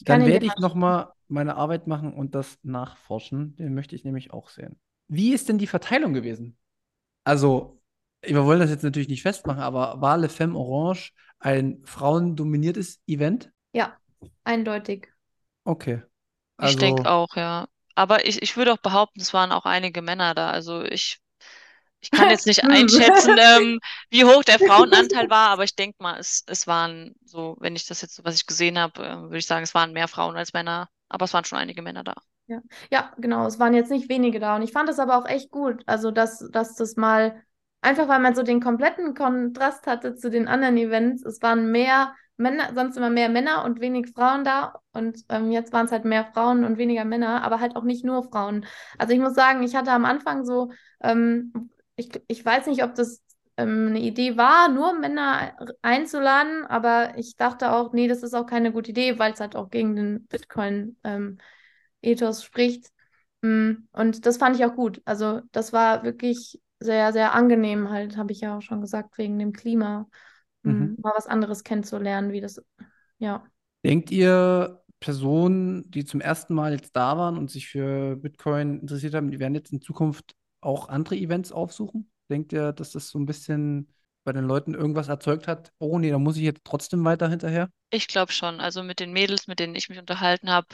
[0.00, 3.56] Dann kann werde ich nochmal meine Arbeit machen und das nachforschen.
[3.56, 4.78] Den möchte ich nämlich auch sehen.
[5.08, 6.56] Wie ist denn die Verteilung gewesen?
[7.24, 7.80] Also,
[8.22, 13.52] wir wollen das jetzt natürlich nicht festmachen, aber war Le Femme Orange ein frauendominiertes Event?
[13.72, 14.00] Ja,
[14.44, 15.08] eindeutig.
[15.66, 16.02] Okay.
[16.60, 17.66] Ich Also, denke auch, ja.
[17.94, 20.50] Aber ich, ich würde auch behaupten, es waren auch einige Männer da.
[20.50, 21.18] Also ich,
[22.00, 23.80] ich kann jetzt nicht einschätzen, ähm,
[24.10, 27.86] wie hoch der Frauenanteil war, aber ich denke mal, es, es waren so, wenn ich
[27.86, 30.52] das jetzt, was ich gesehen habe, äh, würde ich sagen, es waren mehr Frauen als
[30.52, 32.14] Männer, aber es waren schon einige Männer da.
[32.90, 33.46] Ja, genau.
[33.46, 34.56] Es waren jetzt nicht wenige da.
[34.56, 35.82] Und ich fand das aber auch echt gut.
[35.86, 37.42] Also, dass, dass das mal,
[37.80, 41.24] einfach weil man so den kompletten Kontrast hatte zu den anderen Events.
[41.24, 44.80] Es waren mehr Männer, sonst immer mehr Männer und wenig Frauen da.
[44.92, 48.04] Und ähm, jetzt waren es halt mehr Frauen und weniger Männer, aber halt auch nicht
[48.04, 48.66] nur Frauen.
[48.98, 50.70] Also, ich muss sagen, ich hatte am Anfang so,
[51.02, 53.22] ähm, ich, ich weiß nicht, ob das
[53.56, 58.46] ähm, eine Idee war, nur Männer einzuladen, aber ich dachte auch, nee, das ist auch
[58.46, 61.38] keine gute Idee, weil es halt auch gegen den Bitcoin ähm,
[62.02, 62.90] Ethos spricht.
[63.42, 65.00] Mm, Und das fand ich auch gut.
[65.04, 69.38] Also das war wirklich sehr, sehr angenehm halt, habe ich ja auch schon gesagt, wegen
[69.38, 70.08] dem Klima.
[70.62, 70.96] Mm, Mhm.
[70.98, 72.62] Mal was anderes kennenzulernen, wie das,
[73.18, 73.44] ja.
[73.84, 79.14] denkt ihr, Personen, die zum ersten Mal jetzt da waren und sich für Bitcoin interessiert
[79.14, 82.10] haben, die werden jetzt in Zukunft auch andere Events aufsuchen?
[82.30, 83.88] Denkt ihr, dass das so ein bisschen
[84.24, 85.72] bei den Leuten irgendwas erzeugt hat?
[85.78, 87.70] Oh nee, da muss ich jetzt trotzdem weiter hinterher?
[87.90, 88.60] Ich glaube schon.
[88.60, 90.66] Also mit den Mädels, mit denen ich mich unterhalten habe,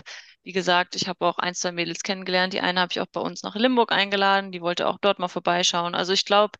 [0.42, 2.54] wie gesagt, ich habe auch ein, zwei Mädels kennengelernt.
[2.54, 5.28] Die eine habe ich auch bei uns nach Limburg eingeladen, die wollte auch dort mal
[5.28, 5.94] vorbeischauen.
[5.94, 6.58] Also ich glaube,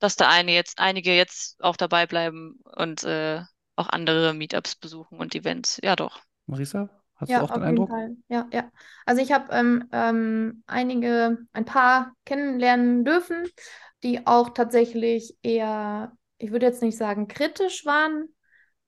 [0.00, 3.42] dass da eine jetzt, einige jetzt auch dabei bleiben und äh,
[3.76, 5.78] auch andere Meetups besuchen und Events.
[5.82, 6.20] Ja, doch.
[6.46, 6.88] Marisa,
[7.22, 7.88] hast Ja, du auch auf den jeden Eindruck?
[7.88, 8.16] Fall.
[8.28, 8.70] Ja, ja.
[9.06, 13.46] Also ich habe ähm, ähm, einige, ein paar kennenlernen dürfen,
[14.02, 18.28] die auch tatsächlich eher, ich würde jetzt nicht sagen kritisch waren,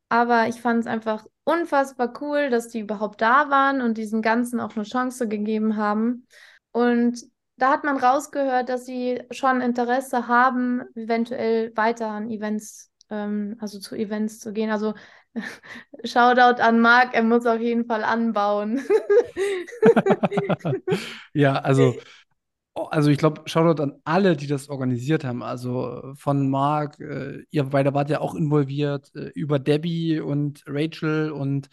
[0.09, 4.61] aber ich fand es einfach unfassbar cool, dass die überhaupt da waren und diesen Ganzen
[4.61, 6.27] auch eine Chance gegeben haben.
[6.73, 7.23] Und
[7.57, 13.79] da hat man rausgehört, dass sie schon Interesse haben, eventuell weiter an Events, ähm, also
[13.79, 14.71] zu Events zu gehen.
[14.71, 14.95] Also
[16.05, 18.81] Shoutout an Marc, er muss auf jeden Fall anbauen.
[21.33, 21.97] ja, also,
[22.75, 25.43] also ich glaube, Shoutout an alle, die das organisiert haben.
[25.43, 31.31] Also von Marc, äh, ihr beide wart ja auch involviert, äh, über Debbie und Rachel
[31.31, 31.69] und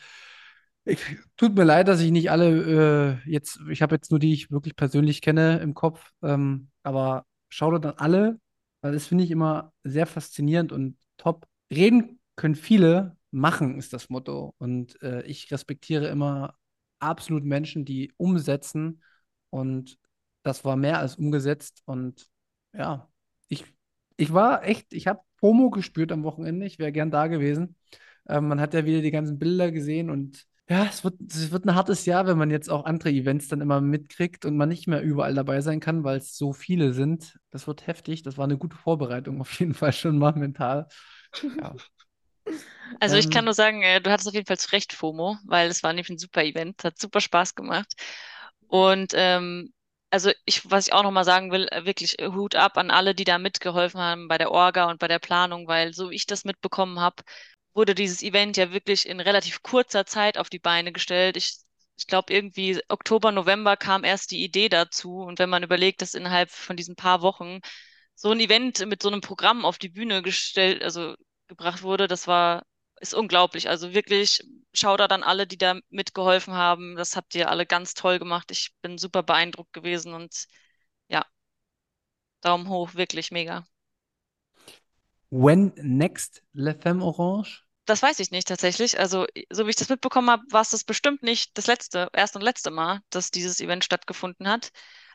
[0.83, 0.99] ich,
[1.37, 4.33] tut mir leid, dass ich nicht alle äh, jetzt, ich habe jetzt nur die, die
[4.33, 8.39] ich wirklich persönlich kenne im Kopf, ähm, aber Shoutout an alle,
[8.81, 11.45] weil das finde ich immer sehr faszinierend und top.
[11.71, 14.53] Reden können viele, machen ist das Motto.
[14.57, 16.55] Und äh, ich respektiere immer
[16.99, 19.01] absolut Menschen, die umsetzen.
[19.49, 19.97] Und
[20.43, 21.81] das war mehr als umgesetzt.
[21.85, 22.29] Und
[22.73, 23.09] ja,
[23.47, 23.65] ich,
[24.17, 26.65] ich war echt, ich habe Promo gespürt am Wochenende.
[26.65, 27.75] Ich wäre gern da gewesen.
[28.27, 31.65] Ähm, man hat ja wieder die ganzen Bilder gesehen und ja, es wird, es wird
[31.65, 34.87] ein hartes Jahr, wenn man jetzt auch andere Events dann immer mitkriegt und man nicht
[34.87, 37.37] mehr überall dabei sein kann, weil es so viele sind.
[37.49, 38.23] Das wird heftig.
[38.23, 40.87] Das war eine gute Vorbereitung auf jeden Fall schon mal mental.
[41.59, 41.75] Ja.
[42.99, 45.37] Also ich kann Ähm, nur sagen, äh, du hattest auf jeden Fall zu Recht FOMO,
[45.45, 47.93] weil es war nämlich ein super Event, hat super Spaß gemacht.
[48.67, 49.73] Und ähm,
[50.09, 53.15] also ich, was ich auch nochmal sagen will, äh, wirklich äh, Hut ab an alle,
[53.15, 56.25] die da mitgeholfen haben bei der Orga und bei der Planung, weil so wie ich
[56.27, 57.23] das mitbekommen habe,
[57.73, 61.37] wurde dieses Event ja wirklich in relativ kurzer Zeit auf die Beine gestellt.
[61.37, 61.57] Ich,
[61.97, 65.17] ich glaube, irgendwie Oktober, November kam erst die Idee dazu.
[65.21, 67.59] Und wenn man überlegt, dass innerhalb von diesen paar Wochen
[68.15, 71.15] so ein Event mit so einem Programm auf die Bühne gestellt, also
[71.47, 72.63] gebracht wurde, das war,
[73.01, 73.69] ist unglaublich.
[73.69, 76.95] Also wirklich Shoutout an alle, die da mitgeholfen haben.
[76.95, 78.51] Das habt ihr alle ganz toll gemacht.
[78.51, 80.45] Ich bin super beeindruckt gewesen und
[81.09, 81.25] ja,
[82.41, 83.65] Daumen hoch, wirklich mega.
[85.31, 87.63] when next Le Femme Orange?
[87.85, 88.99] Das weiß ich nicht tatsächlich.
[88.99, 92.39] Also, so wie ich das mitbekommen habe, war es das bestimmt nicht das letzte, erste
[92.39, 94.71] und letzte Mal, dass dieses Event stattgefunden hat.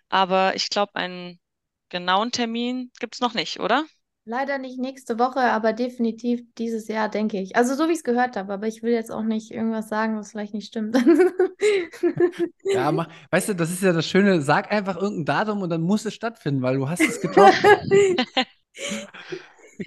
[0.08, 1.40] Aber ich glaube, einen
[1.90, 3.86] genauen Termin gibt es noch nicht, oder?
[4.28, 7.54] Leider nicht nächste Woche, aber definitiv dieses Jahr, denke ich.
[7.54, 10.18] Also so wie ich es gehört habe, aber ich will jetzt auch nicht irgendwas sagen,
[10.18, 10.96] was vielleicht nicht stimmt.
[12.72, 14.42] Ja, mach, weißt du, das ist ja das Schöne.
[14.42, 17.64] Sag einfach irgendein Datum und dann muss es stattfinden, weil du hast es getroffen.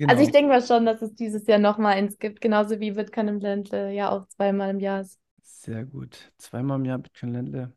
[0.06, 0.32] Also ich Genau.
[0.32, 3.92] denke mal schon, dass es dieses Jahr nochmal eins gibt, genauso wie Bitcoin im Ländle
[3.94, 5.20] ja auch zweimal im Jahr ist.
[5.42, 6.32] Sehr gut.
[6.38, 7.74] Zweimal im Jahr Bitcoin Ländle.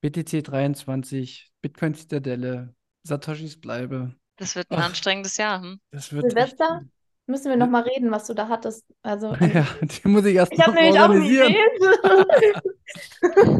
[0.00, 4.17] BTC 23, Bitcoin Zitadelle, Satoshis Bleibe.
[4.38, 5.60] Das wird ein Ach, anstrengendes Jahr.
[5.62, 5.80] Hm?
[5.92, 6.56] das wird echt.
[6.56, 6.82] Silvester
[7.26, 8.84] müssen wir nochmal reden, was du da hattest.
[9.02, 11.14] Also Ja, die muss ich erst Ich habe noch nämlich auch organisieren.
[11.14, 11.56] Idee.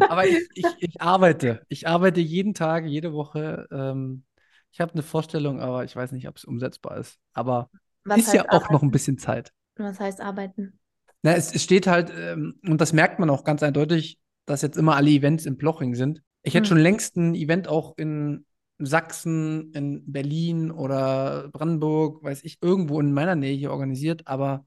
[0.07, 1.65] Aber ich, ich, ich arbeite.
[1.69, 3.67] Ich arbeite jeden Tag, jede Woche.
[3.71, 4.25] Ähm,
[4.73, 7.19] ich habe eine Vorstellung, aber ich weiß nicht, ob es umsetzbar ist.
[7.33, 7.71] Aber
[8.05, 8.91] Was ist ja heißt auch noch ein arbeiten?
[8.91, 9.53] bisschen Zeit.
[9.77, 10.79] Was heißt arbeiten?
[11.23, 14.77] Na, es, es steht halt, ähm, und das merkt man auch ganz eindeutig, dass jetzt
[14.77, 16.23] immer alle Events in Ploching sind.
[16.43, 16.69] Ich hätte Hm.
[16.69, 18.47] schon längst ein Event auch in
[18.79, 24.27] Sachsen, in Berlin oder Brandenburg, weiß ich, irgendwo in meiner Nähe hier organisiert.
[24.27, 24.65] Aber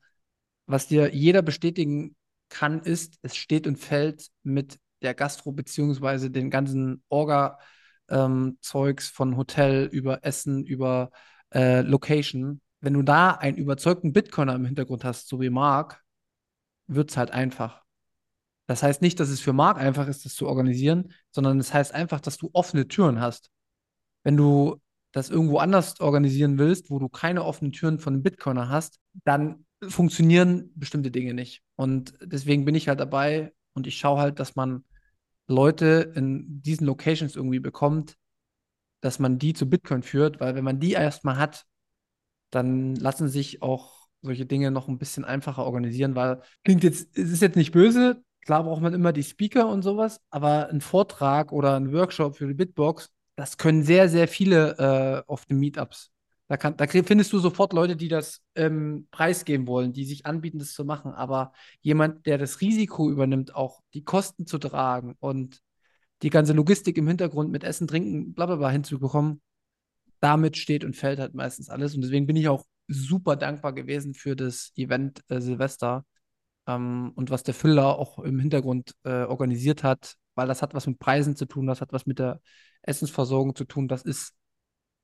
[0.65, 2.15] was dir jeder bestätigen
[2.49, 9.87] kann, ist, es steht und fällt mit der Gastro beziehungsweise den ganzen Orga-Zeugs von Hotel
[9.91, 11.11] über Essen, über
[11.53, 12.61] äh, Location.
[12.81, 16.01] Wenn du da einen überzeugten Bitcoiner im Hintergrund hast, so wie Marc,
[16.87, 17.83] wird es halt einfach.
[18.67, 21.93] Das heißt nicht, dass es für Marc einfach ist, das zu organisieren, sondern es heißt
[21.93, 23.51] einfach, dass du offene Türen hast.
[24.23, 24.81] Wenn du
[25.11, 30.71] das irgendwo anders organisieren willst, wo du keine offenen Türen von Bitcoiner hast, dann funktionieren
[30.75, 31.61] bestimmte Dinge nicht.
[31.75, 34.85] Und deswegen bin ich halt dabei und ich schaue halt, dass man
[35.47, 38.15] Leute in diesen Locations irgendwie bekommt,
[39.01, 41.65] dass man die zu Bitcoin führt, weil wenn man die erstmal hat,
[42.51, 47.31] dann lassen sich auch solche Dinge noch ein bisschen einfacher organisieren, weil klingt jetzt, es
[47.31, 51.51] ist jetzt nicht böse, klar braucht man immer die Speaker und sowas, aber ein Vortrag
[51.51, 56.11] oder ein Workshop für die Bitbox, das können sehr, sehr viele äh, auf den Meetups.
[56.47, 60.59] Da, kann, da findest du sofort Leute, die das ähm, preisgeben wollen, die sich anbieten,
[60.59, 61.13] das zu machen.
[61.13, 65.61] Aber jemand, der das Risiko übernimmt, auch die Kosten zu tragen und
[66.23, 69.41] die ganze Logistik im Hintergrund mit Essen, Trinken, bla bla bla hinzubekommen,
[70.19, 71.95] damit steht und fällt halt meistens alles.
[71.95, 76.05] Und deswegen bin ich auch super dankbar gewesen für das Event äh, Silvester
[76.67, 80.87] ähm, und was der Füller auch im Hintergrund äh, organisiert hat, weil das hat was
[80.87, 82.41] mit Preisen zu tun, das hat was mit der
[82.81, 83.87] Essensversorgung zu tun.
[83.87, 84.33] Das ist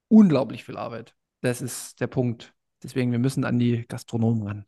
[0.07, 1.13] unglaublich viel Arbeit.
[1.41, 2.55] Das ist der Punkt.
[2.81, 4.65] Deswegen, wir müssen an die Gastronomen ran.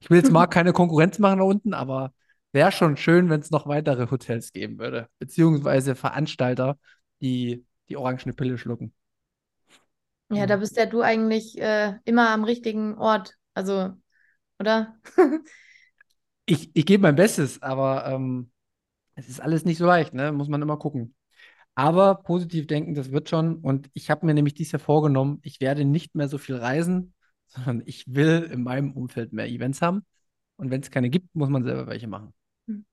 [0.00, 2.12] Ich will jetzt mal keine Konkurrenz machen da unten, aber
[2.52, 6.78] wäre schon schön, wenn es noch weitere Hotels geben würde, beziehungsweise Veranstalter,
[7.22, 8.92] die die orangene Pille schlucken.
[10.30, 13.34] Ja, da bist ja du eigentlich äh, immer am richtigen Ort.
[13.54, 13.92] Also,
[14.58, 14.94] oder?
[16.44, 18.51] Ich, ich gebe mein Bestes, aber ähm,
[19.14, 20.32] es ist alles nicht so leicht, ne?
[20.32, 21.14] Muss man immer gucken.
[21.74, 23.56] Aber positiv denken, das wird schon.
[23.56, 27.14] Und ich habe mir nämlich dieses Jahr vorgenommen, ich werde nicht mehr so viel reisen,
[27.46, 30.04] sondern ich will in meinem Umfeld mehr Events haben.
[30.56, 32.32] Und wenn es keine gibt, muss man selber welche machen.
[32.66, 32.84] Hm.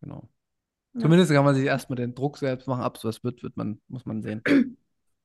[0.00, 0.28] Genau.
[0.94, 1.00] Ja.
[1.00, 2.84] Zumindest kann man sich erstmal den Druck selbst machen.
[2.84, 4.42] Ob es was wird, wird man, muss man sehen.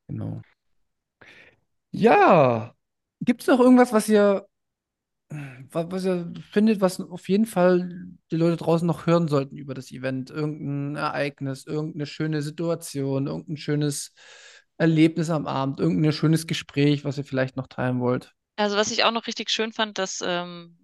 [0.10, 0.42] Genau.
[1.92, 2.74] Ja.
[3.20, 4.48] Gibt es noch irgendwas, was ihr,
[5.30, 7.90] was, ihr findet, was auf jeden Fall
[8.32, 10.30] die Leute draußen noch hören sollten über das Event?
[10.30, 14.14] Irgendein Ereignis, irgendeine schöne Situation, irgendein schönes
[14.78, 18.34] Erlebnis am Abend, irgendein schönes Gespräch, was ihr vielleicht noch teilen wollt?
[18.56, 20.78] Also was ich auch noch richtig schön fand, das ähm,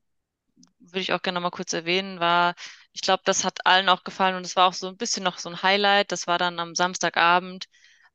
[0.80, 2.56] würde ich auch gerne mal kurz erwähnen, war,
[2.92, 5.40] ich glaube, das hat allen auch gefallen und es war auch so ein bisschen noch
[5.40, 6.12] so ein Highlight.
[6.12, 7.66] Das war dann am Samstagabend,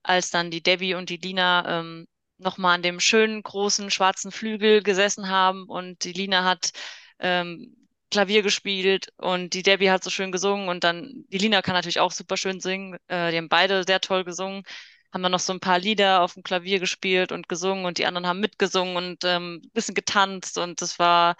[0.03, 2.07] als dann die Debbie und die Lina ähm,
[2.39, 6.73] noch mal an dem schönen großen schwarzen Flügel gesessen haben und die Lina hat
[7.19, 7.75] ähm,
[8.11, 12.01] Klavier gespielt und die Debbie hat so schön gesungen und dann die Lina kann natürlich
[12.01, 12.97] auch super schön singen.
[13.09, 14.65] Äh, die haben beide sehr toll gesungen
[15.13, 18.07] haben dann noch so ein paar Lieder auf dem Klavier gespielt und gesungen und die
[18.07, 21.37] anderen haben mitgesungen und ähm, ein bisschen getanzt und das war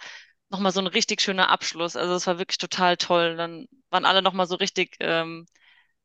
[0.49, 1.95] nochmal so ein richtig schöner Abschluss.
[1.95, 3.35] Also es war wirklich total toll.
[3.37, 5.45] Dann waren alle nochmal so richtig ähm,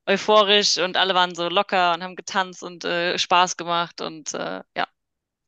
[0.07, 4.63] euphorisch und alle waren so locker und haben getanzt und äh, Spaß gemacht und äh,
[4.77, 4.89] ja,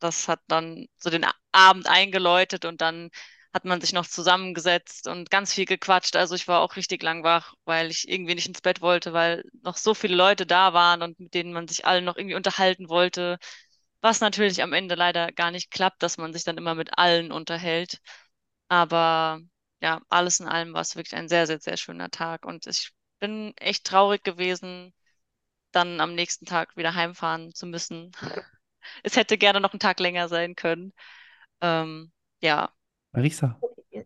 [0.00, 3.10] das hat dann so den Abend eingeläutet und dann
[3.54, 6.16] hat man sich noch zusammengesetzt und ganz viel gequatscht.
[6.16, 9.44] Also ich war auch richtig lang wach, weil ich irgendwie nicht ins Bett wollte, weil
[9.62, 12.88] noch so viele Leute da waren und mit denen man sich allen noch irgendwie unterhalten
[12.90, 13.38] wollte.
[14.02, 17.32] Was natürlich am Ende leider gar nicht klappt, dass man sich dann immer mit allen
[17.32, 17.98] unterhält.
[18.68, 19.40] Aber
[19.80, 22.92] ja, alles in allem war es wirklich ein sehr, sehr, sehr schöner Tag und ich
[23.18, 24.92] bin echt traurig gewesen,
[25.72, 28.12] dann am nächsten Tag wieder heimfahren zu müssen.
[29.02, 30.92] Es hätte gerne noch einen Tag länger sein können.
[31.60, 32.70] Ähm, ja,
[33.12, 33.58] Marisa.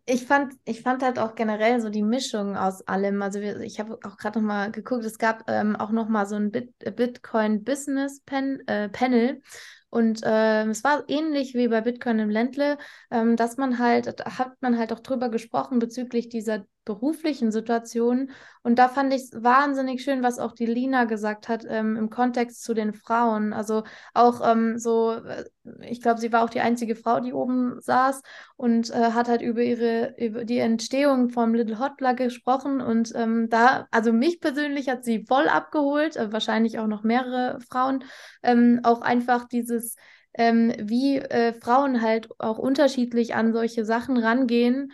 [0.06, 3.20] Ich fand, ich fand halt auch generell so die Mischung aus allem.
[3.20, 6.26] Also wir, ich habe auch gerade noch mal geguckt, es gab ähm, auch noch mal
[6.26, 9.42] so ein Bit Bitcoin Business Pen äh, Panel
[9.90, 12.78] und ähm, es war ähnlich wie bei Bitcoin im Ländle,
[13.10, 18.30] ähm, dass man halt, hat man halt auch drüber gesprochen bezüglich dieser beruflichen Situation.
[18.62, 22.10] Und da fand ich es wahnsinnig schön, was auch die Lina gesagt hat ähm, im
[22.10, 23.52] Kontext zu den Frauen.
[23.52, 25.44] Also auch ähm, so, äh,
[25.88, 28.22] ich glaube, sie war auch die einzige Frau, die oben saß
[28.56, 32.80] und äh, hat halt über ihre, über die Entstehung vom Little Hotler gesprochen.
[32.80, 37.60] Und ähm, da, also mich persönlich hat sie voll abgeholt, äh, wahrscheinlich auch noch mehrere
[37.70, 38.02] Frauen,
[38.42, 39.94] ähm, auch einfach dieses
[40.34, 44.92] ähm, wie äh, Frauen halt auch unterschiedlich an solche Sachen rangehen.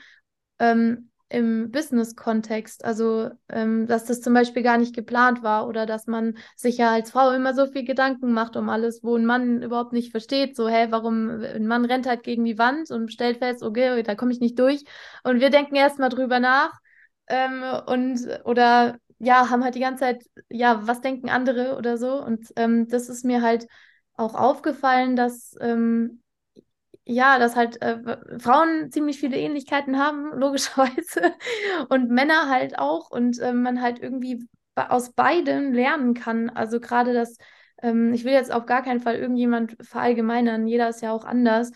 [0.59, 2.85] Ähm, im Business-Kontext.
[2.85, 6.93] Also, ähm, dass das zum Beispiel gar nicht geplant war oder dass man sich ja
[6.93, 10.57] als Frau immer so viel Gedanken macht um alles, wo ein Mann überhaupt nicht versteht.
[10.57, 14.15] So, hä, warum ein Mann rennt halt gegen die Wand und stellt fest, okay, da
[14.15, 14.85] komme ich nicht durch.
[15.25, 16.73] Und wir denken erstmal drüber nach
[17.29, 22.23] ähm, und oder ja, haben halt die ganze Zeit, ja, was denken andere oder so.
[22.23, 23.67] Und ähm, das ist mir halt
[24.15, 26.23] auch aufgefallen, dass ähm,
[27.07, 27.99] ja, dass halt äh,
[28.41, 31.35] Frauen ziemlich viele Ähnlichkeiten haben, logischerweise,
[31.89, 36.51] und Männer halt auch, und äh, man halt irgendwie aus beidem lernen kann.
[36.51, 37.39] Also gerade das,
[37.83, 41.71] ähm, ich will jetzt auf gar keinen Fall irgendjemand verallgemeinern, jeder ist ja auch anders,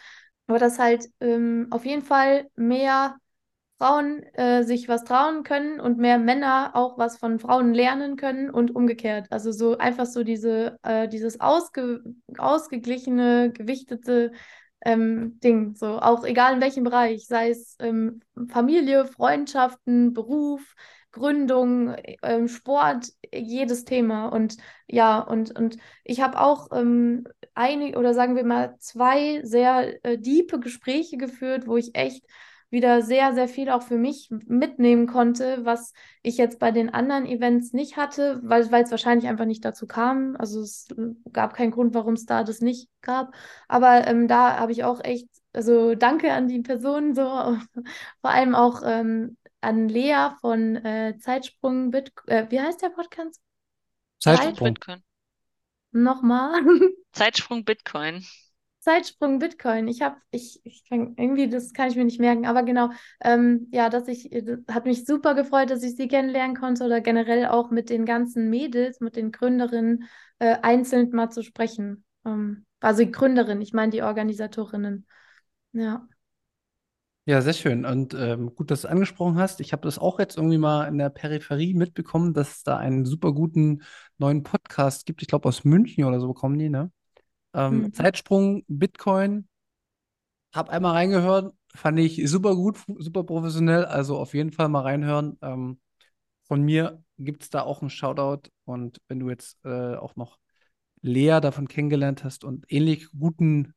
[0.47, 3.17] aber dass halt ähm, auf jeden Fall mehr
[3.79, 8.51] Frauen äh, sich was trauen können und mehr Männer auch was von Frauen lernen können
[8.51, 9.29] und umgekehrt.
[9.33, 12.03] Also so einfach so diese, äh, dieses ausge
[12.37, 14.33] ausgeglichene, gewichtete
[14.85, 15.75] ähm, Ding.
[15.75, 20.75] So, auch egal in welchem Bereich, sei es ähm, Familie, Freundschaften, Beruf,
[21.13, 24.29] Gründung, ähm, Sport, jedes Thema.
[24.29, 30.05] Und ja, und, und ich habe auch ähm, einige oder sagen wir mal zwei sehr
[30.05, 32.25] äh, diepe Gespräche geführt, wo ich echt
[32.71, 37.27] wieder sehr, sehr viel auch für mich mitnehmen konnte, was ich jetzt bei den anderen
[37.27, 40.37] Events nicht hatte, weil, es wahrscheinlich einfach nicht dazu kam.
[40.39, 40.89] Also es
[41.33, 43.35] gab keinen Grund, warum es da das nicht gab.
[43.69, 47.23] Aber ähm, da habe ich auch echt, also danke an die Personen, so
[48.21, 53.41] vor allem auch ähm, an Lea von äh, Zeitsprung Bit äh, wie heißt der Podcast?
[54.21, 54.75] Zeitsprung.
[54.75, 55.03] Bitcoin.
[55.93, 56.63] Nochmal.
[57.13, 58.25] Zeitsprung Bitcoin.
[58.81, 59.89] Zeitsprung Bitcoin.
[59.89, 62.91] Ich habe, ich, ich irgendwie, das kann ich mir nicht merken, aber genau,
[63.23, 67.01] ähm, ja, dass ich, das hat mich super gefreut, dass ich sie kennenlernen konnte oder
[67.01, 70.05] generell auch mit den ganzen Mädels, mit den Gründerinnen
[70.39, 72.05] äh, einzeln mal zu sprechen.
[72.25, 75.07] Ähm, also die Gründerin, ich meine die Organisatorinnen.
[75.73, 76.09] Ja.
[77.27, 77.85] Ja, sehr schön.
[77.85, 79.61] Und ähm, gut, dass du angesprochen hast.
[79.61, 83.05] Ich habe das auch jetzt irgendwie mal in der Peripherie mitbekommen, dass es da einen
[83.05, 83.83] super guten
[84.19, 85.23] neuen Podcast gibt.
[85.23, 86.91] Ich glaube, aus München oder so bekommen die, ne?
[87.55, 87.93] Ähm, Mhm.
[87.93, 89.49] Zeitsprung, Bitcoin,
[90.53, 95.39] hab einmal reingehört, fand ich super gut, super professionell, also auf jeden Fall mal reinhören.
[95.43, 95.81] Ähm,
[96.45, 100.39] von mir gibt es da auch einen Shoutout Und wenn du jetzt äh, auch noch
[101.03, 103.75] Lea davon kennengelernt hast und ähnlich guten,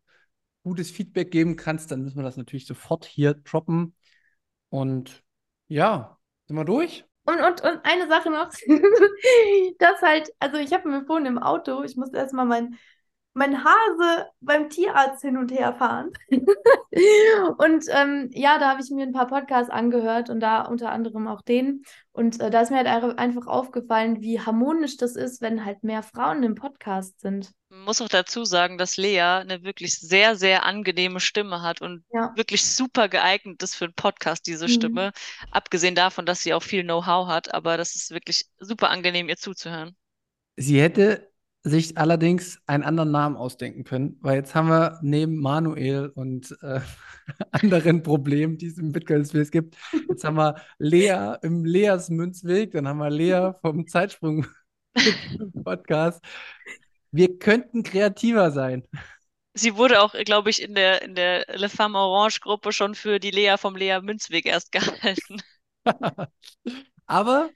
[0.64, 3.96] gutes Feedback geben kannst, dann müssen wir das natürlich sofort hier droppen.
[4.70, 5.24] Und
[5.68, 6.18] ja,
[6.48, 7.06] sind wir durch?
[7.26, 8.50] Und, und, und eine Sache noch,
[9.80, 12.78] das halt, also ich habe mir vorhin im Auto, ich musste erstmal mein
[13.34, 16.12] mein Hase beim Tierarzt hin und her fahren.
[17.58, 21.28] und ähm, ja, da habe ich mir ein paar Podcasts angehört und da unter anderem
[21.28, 21.84] auch den.
[22.12, 26.04] Und äh, da ist mir halt einfach aufgefallen, wie harmonisch das ist, wenn halt mehr
[26.04, 27.52] Frauen im Podcast sind.
[27.70, 32.04] Man muss auch dazu sagen, dass Lea eine wirklich sehr, sehr angenehme Stimme hat und
[32.14, 32.32] ja.
[32.36, 34.72] wirklich super geeignet ist für einen Podcast, diese mhm.
[34.72, 35.12] Stimme.
[35.50, 39.38] Abgesehen davon, dass sie auch viel Know-how hat, aber das ist wirklich super angenehm, ihr
[39.38, 39.96] zuzuhören.
[40.56, 41.33] Sie hätte
[41.64, 46.82] sich allerdings einen anderen Namen ausdenken können, weil jetzt haben wir neben Manuel und äh,
[47.52, 49.78] anderen Problemen, die es im Bitcoin Space gibt,
[50.10, 54.46] jetzt haben wir Lea im Leas Münzweg, dann haben wir Lea vom Zeitsprung
[55.64, 56.24] Podcast.
[57.12, 58.84] Wir könnten kreativer sein.
[59.54, 63.20] Sie wurde auch, glaube ich, in der, in der Le Femme Orange Gruppe schon für
[63.20, 65.42] die Lea vom Lea Münzweg erst gehalten.
[67.06, 67.50] Aber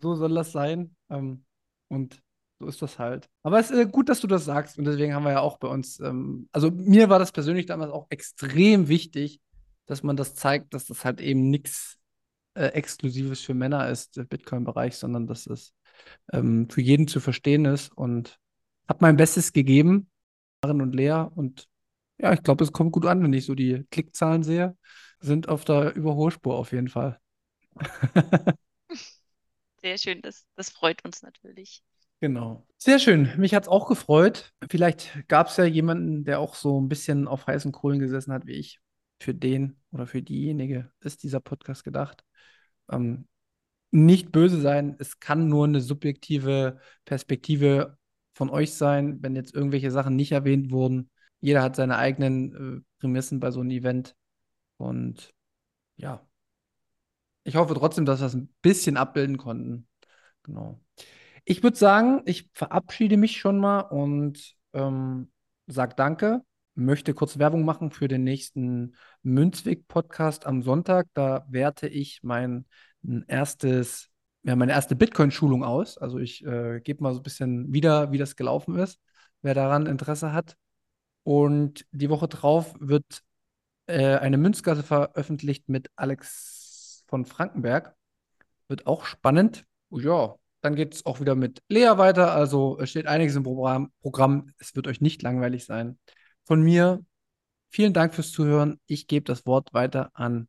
[0.00, 0.96] so soll das sein.
[1.10, 1.44] Ähm,
[1.88, 2.20] und
[2.58, 3.28] so ist das halt.
[3.42, 4.78] Aber es ist äh, gut, dass du das sagst.
[4.78, 7.90] Und deswegen haben wir ja auch bei uns, ähm, also mir war das persönlich damals
[7.90, 9.40] auch extrem wichtig,
[9.86, 11.98] dass man das zeigt, dass das halt eben nichts
[12.54, 15.74] äh, Exklusives für Männer ist, der Bitcoin-Bereich, sondern dass es
[16.32, 17.92] ähm, für jeden zu verstehen ist.
[17.92, 18.38] Und
[18.88, 20.10] habe mein Bestes gegeben,
[20.62, 21.26] Maren und Lea.
[21.34, 21.68] Und
[22.18, 24.76] ja, ich glaube, es kommt gut an, wenn ich so die Klickzahlen sehe.
[25.20, 27.18] Sind auf der Überholspur auf jeden Fall.
[29.82, 31.82] Sehr schön, das, das freut uns natürlich.
[32.20, 32.66] Genau.
[32.78, 33.30] Sehr schön.
[33.36, 34.52] Mich hat es auch gefreut.
[34.68, 38.46] Vielleicht gab es ja jemanden, der auch so ein bisschen auf heißen Kohlen gesessen hat
[38.46, 38.80] wie ich.
[39.20, 42.24] Für den oder für diejenige ist dieser Podcast gedacht.
[42.90, 43.26] Ähm,
[43.90, 44.96] nicht böse sein.
[44.98, 47.96] Es kann nur eine subjektive Perspektive
[48.34, 51.10] von euch sein, wenn jetzt irgendwelche Sachen nicht erwähnt wurden.
[51.40, 54.16] Jeder hat seine eigenen äh, Prämissen bei so einem Event.
[54.78, 55.32] Und
[55.96, 56.26] ja,
[57.44, 59.88] ich hoffe trotzdem, dass wir es ein bisschen abbilden konnten.
[60.42, 60.80] Genau.
[61.44, 65.30] Ich würde sagen, ich verabschiede mich schon mal und ähm,
[65.66, 66.42] sage Danke.
[66.74, 71.06] Möchte kurz Werbung machen für den nächsten Münzweg-Podcast am Sonntag.
[71.14, 72.64] Da werte ich mein
[73.28, 74.08] erstes,
[74.42, 75.98] ja, meine erste Bitcoin-Schulung aus.
[75.98, 78.98] Also ich äh, gebe mal so ein bisschen wieder, wie das gelaufen ist,
[79.42, 80.56] wer daran Interesse hat.
[81.22, 83.22] Und die Woche drauf wird
[83.86, 87.94] äh, eine Münzgasse veröffentlicht mit Alex von Frankenberg.
[88.66, 89.64] Wird auch spannend.
[89.90, 92.32] Ja, dann geht es auch wieder mit Lea weiter.
[92.32, 93.92] Also es steht einiges im Programm.
[94.00, 94.52] Programm.
[94.58, 95.98] Es wird euch nicht langweilig sein.
[96.44, 97.04] Von mir
[97.68, 98.80] vielen Dank fürs Zuhören.
[98.86, 100.48] Ich gebe das Wort weiter an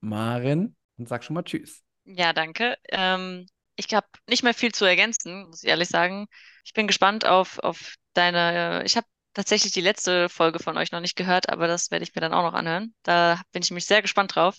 [0.00, 1.82] Marin und sag schon mal Tschüss.
[2.04, 2.76] Ja, danke.
[2.90, 6.28] Ähm, ich habe nicht mehr viel zu ergänzen, muss ich ehrlich sagen.
[6.64, 8.84] Ich bin gespannt auf, auf deine.
[8.84, 12.14] Ich habe tatsächlich die letzte Folge von euch noch nicht gehört, aber das werde ich
[12.14, 12.94] mir dann auch noch anhören.
[13.02, 14.58] Da bin ich mich sehr gespannt drauf.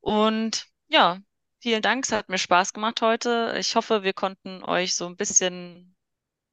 [0.00, 1.18] Und ja,
[1.66, 3.56] Vielen Dank, es hat mir Spaß gemacht heute.
[3.58, 5.96] Ich hoffe, wir konnten euch so ein bisschen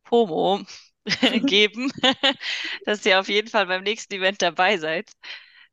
[0.05, 0.61] Promo
[1.45, 1.91] geben,
[2.85, 5.11] dass ihr auf jeden Fall beim nächsten Event dabei seid.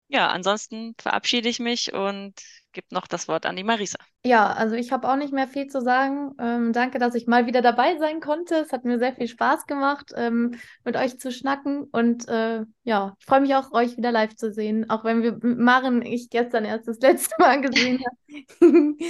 [0.08, 2.34] Ja, ansonsten verabschiede ich mich und
[2.72, 3.98] gebe noch das Wort an die Marisa.
[4.24, 6.32] Ja, also ich habe auch nicht mehr viel zu sagen.
[6.38, 8.56] Ähm, danke, dass ich mal wieder dabei sein konnte.
[8.56, 10.54] Es hat mir sehr viel Spaß gemacht, ähm,
[10.84, 11.84] mit euch zu schnacken.
[11.84, 15.38] Und äh, ja, ich freue mich auch, euch wieder live zu sehen, auch wenn wir
[15.42, 18.00] Maren ich gestern erst das letzte Mal gesehen
[18.60, 18.94] habe.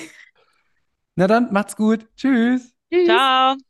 [1.16, 2.06] Na dann, macht's gut.
[2.16, 2.74] Tschüss.
[2.90, 3.06] Tschüss.
[3.06, 3.69] Ciao.